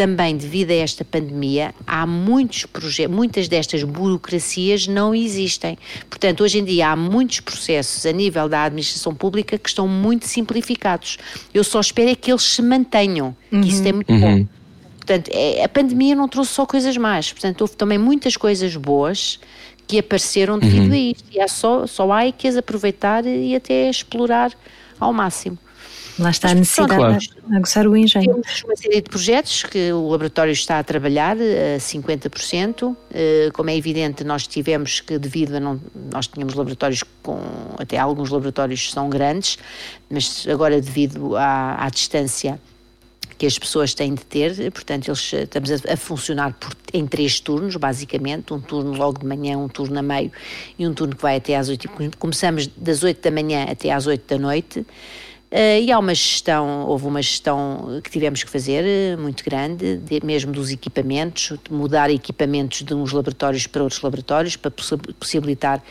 [0.00, 5.76] também devido a esta pandemia, há muitos projetos, muitas destas burocracias não existem.
[6.08, 10.26] Portanto, hoje em dia há muitos processos a nível da administração pública que estão muito
[10.26, 11.18] simplificados.
[11.52, 13.60] Eu só espero é que eles se mantenham, uhum.
[13.60, 14.20] que isso é muito uhum.
[14.20, 14.46] bom.
[14.96, 19.38] Portanto, é, a pandemia não trouxe só coisas más, portanto, houve também muitas coisas boas
[19.86, 20.94] que apareceram devido uhum.
[20.94, 21.24] a isto.
[21.30, 24.50] E é só, só há que as aproveitar e até explorar
[24.98, 25.58] ao máximo.
[26.20, 28.34] Lá está a necessidade de aguçar o engenho.
[28.34, 32.94] Temos uma série de projetos que o laboratório está a trabalhar a 50%.
[33.10, 35.80] Eh, como é evidente, nós tivemos que, devido a não.
[36.12, 37.40] Nós tínhamos laboratórios com.
[37.78, 39.58] Até alguns laboratórios são grandes,
[40.10, 42.60] mas agora, devido à, à distância
[43.38, 47.40] que as pessoas têm de ter, portanto, eles, estamos a, a funcionar por, em três
[47.40, 50.30] turnos, basicamente, um turno logo de manhã, um turno a meio
[50.78, 51.88] e um turno que vai até às oito.
[52.18, 54.84] Começamos das oito da manhã até às oito da noite.
[55.50, 59.96] Uh, e há uma gestão, houve uma gestão que tivemos que fazer eh, muito grande,
[59.96, 64.70] de, mesmo dos equipamentos, mudar equipamentos de uns laboratórios para outros laboratórios, para
[65.18, 65.82] possibilitar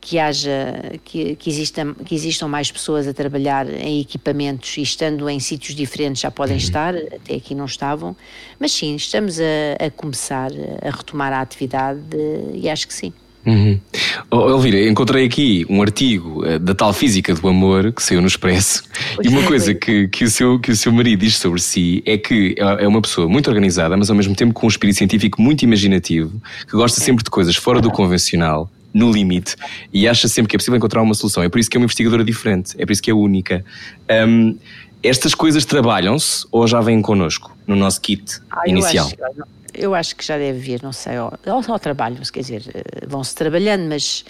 [0.00, 5.28] que haja, que, que, existam, que existam mais pessoas a trabalhar em equipamentos e estando
[5.28, 6.62] em sítios diferentes já podem uhum.
[6.62, 8.16] estar, até aqui não estavam,
[8.60, 10.52] mas sim, estamos a, a começar
[10.82, 12.16] a retomar a atividade
[12.54, 13.12] e acho que sim.
[13.44, 13.80] Uhum.
[14.30, 18.26] Oh, Elvira, encontrei aqui um artigo uh, da tal física do amor que saiu no
[18.26, 18.84] Expresso
[19.22, 22.18] e uma coisa que, que, o seu, que o seu marido diz sobre si é
[22.18, 25.40] que é, é uma pessoa muito organizada, mas ao mesmo tempo com um espírito científico
[25.40, 29.56] muito imaginativo, que gosta sempre de coisas fora do convencional, no limite,
[29.92, 31.42] e acha sempre que é possível encontrar uma solução.
[31.42, 33.64] É por isso que é uma investigadora diferente, é por isso que é única.
[34.28, 34.56] Um,
[35.02, 39.10] estas coisas trabalham-se ou já vêm connosco no nosso kit ah, inicial?
[39.18, 39.44] Eu acho, eu
[39.94, 43.88] acho, que já deve vir, não sei, ou, ou trabalham-se, quer dizer, eh, vão-se trabalhando,
[43.88, 44.24] mas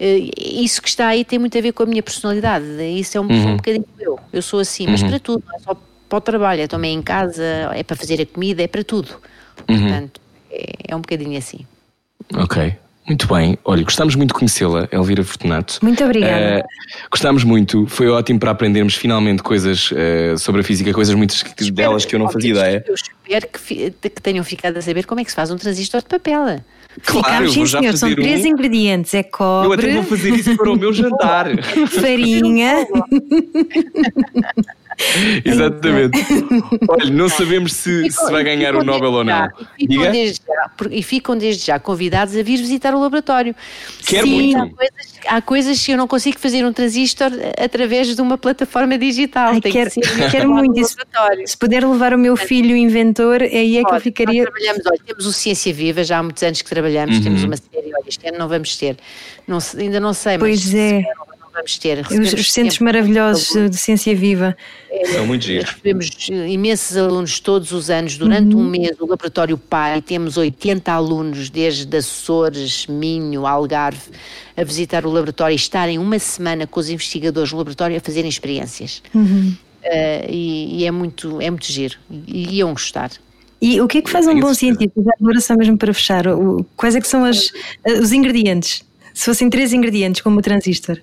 [0.00, 3.20] uh, isso que está aí tem muito a ver com a minha personalidade, isso é
[3.20, 3.52] um, uhum.
[3.52, 5.08] um bocadinho eu, eu sou assim, mas uhum.
[5.08, 5.76] para tudo, não é só
[6.08, 9.10] para o trabalho, é também em casa, é para fazer a comida, é para tudo.
[9.68, 9.78] Uhum.
[9.78, 10.20] Portanto,
[10.50, 11.66] é, é um bocadinho assim.
[12.34, 12.76] Ok.
[13.08, 15.78] Muito bem, olha, gostámos muito de conhecê-la, Elvira Fortunato.
[15.82, 16.62] Muito obrigada.
[16.62, 21.38] Uh, gostámos muito, foi ótimo para aprendermos finalmente coisas uh, sobre a física, coisas muitas
[21.38, 22.84] espero, delas que eu não fazia ideia.
[22.86, 26.02] Eu espero que, que, tenham ficado a saber como é que se faz um transistor
[26.02, 26.60] de papel.
[27.02, 28.48] Claro, Ficámos, sim, senhor, são três um...
[28.48, 29.68] ingredientes: é cobre.
[29.68, 31.46] Eu até vou fazer isso para o meu jantar.
[31.88, 32.86] Farinha.
[35.44, 36.18] Exatamente.
[36.88, 39.48] Olha, não sabemos se, se vai ganhar o Nobel ou não.
[39.78, 43.54] E ficam, desde já, e ficam desde já convidados a vir visitar o laboratório.
[44.06, 44.58] Quero Sim, muito.
[44.58, 48.98] Há coisas, há coisas que eu não consigo fazer um transistor através de uma plataforma
[48.98, 49.52] digital.
[49.52, 49.90] Ai, quero,
[50.30, 50.96] quero muito isso.
[51.46, 54.42] Se puder levar o meu filho inventor, é aí é que eu ficaria.
[54.42, 57.22] trabalhamos, olha, temos o Ciência Viva, já há muitos anos que trabalhamos, uhum.
[57.22, 58.96] temos uma série, olha, este ano não vamos ter.
[59.46, 60.72] Não, ainda não sei, pois mas.
[60.72, 61.28] Pois é
[61.58, 62.06] vamos ter.
[62.10, 64.56] Os, os centros maravilhosos de ciência viva.
[64.90, 65.70] É, São muito giros.
[65.70, 68.16] Recebemos imensos alunos todos os anos.
[68.16, 68.62] Durante uhum.
[68.62, 74.10] um mês, o Laboratório Pai, temos 80 alunos, desde Açores, Minho, Algarve,
[74.56, 78.28] a visitar o laboratório e estarem uma semana com os investigadores no laboratório a fazerem
[78.28, 79.02] experiências.
[79.14, 79.54] Uhum.
[79.84, 81.96] Uh, e, e, é, muito, é muito giro.
[82.26, 83.10] E iam gostar.
[83.60, 85.00] E o que é que faz um bom cientista?
[85.20, 87.50] Agora só mesmo para fechar, o, quais é que são as,
[88.00, 88.84] os ingredientes?
[89.12, 91.00] Se fossem três ingredientes, como o transistor?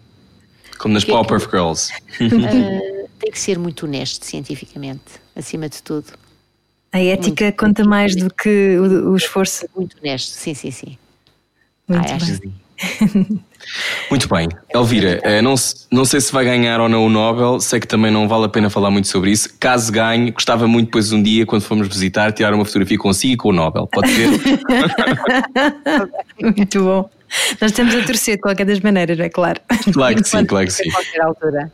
[0.77, 1.91] Como nas Powerpuff Girls.
[2.19, 5.03] Uh, tem que ser muito honesto cientificamente,
[5.35, 6.07] acima de tudo.
[6.91, 9.67] A ética muito, conta muito mais do que o, o, esforço.
[9.75, 10.97] Muito honesto, sim, sim, sim.
[11.87, 12.53] Muito ah, bem.
[14.09, 14.47] Muito bem.
[14.73, 15.55] Elvira, eh, não,
[15.91, 18.49] não sei se vai ganhar ou não o Nobel, sei que também não vale a
[18.49, 19.49] pena falar muito sobre isso.
[19.59, 23.37] Caso ganhe, gostava muito depois um dia, quando formos visitar, tirar uma fotografia consigo e
[23.37, 23.87] com o Nobel.
[23.87, 24.29] Pode ser?
[26.55, 27.09] muito bom.
[27.61, 29.59] Nós estamos a torcer de qualquer das maneiras, não é claro?
[29.93, 30.89] Claro que sim, claro que sim.
[30.89, 31.71] qualquer altura.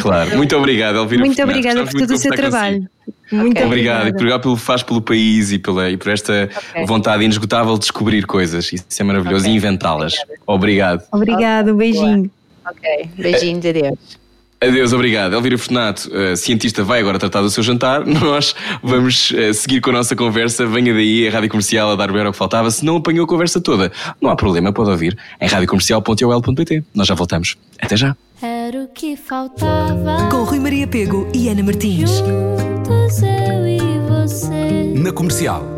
[0.00, 1.24] Claro, muito obrigado, Elvira.
[1.24, 2.86] Muito obrigada por todo o seu trabalho.
[3.32, 3.64] Muito okay.
[3.64, 6.86] obrigado e por pelo faz pelo país e, pela, e por esta okay.
[6.86, 8.72] vontade inesgotável de descobrir coisas.
[8.72, 9.52] Isso é maravilhoso okay.
[9.52, 10.14] e inventá-las.
[10.46, 11.02] Obrigado.
[11.10, 12.30] Obrigado, um beijinho.
[12.64, 14.25] Ok, beijinhos, adeus.
[14.60, 15.34] Adeus, obrigado.
[15.34, 18.04] Elvira Fortunato, uh, cientista, vai agora tratar do seu jantar.
[18.06, 20.66] Nós vamos uh, seguir com a nossa conversa.
[20.66, 22.70] Venha daí a Rádio Comercial a dar o que faltava.
[22.70, 26.82] Se não apanhou a conversa toda, não há problema, pode ouvir em radiocomercial.ol.pt.
[26.94, 27.56] Nós já voltamos.
[27.80, 28.16] Até já.
[28.42, 30.28] Era o que faltava.
[30.30, 32.10] Com Rui Maria Pego e Ana Martins.
[32.10, 33.78] Juntos eu e
[34.08, 34.94] você.
[34.94, 35.75] Na Comercial.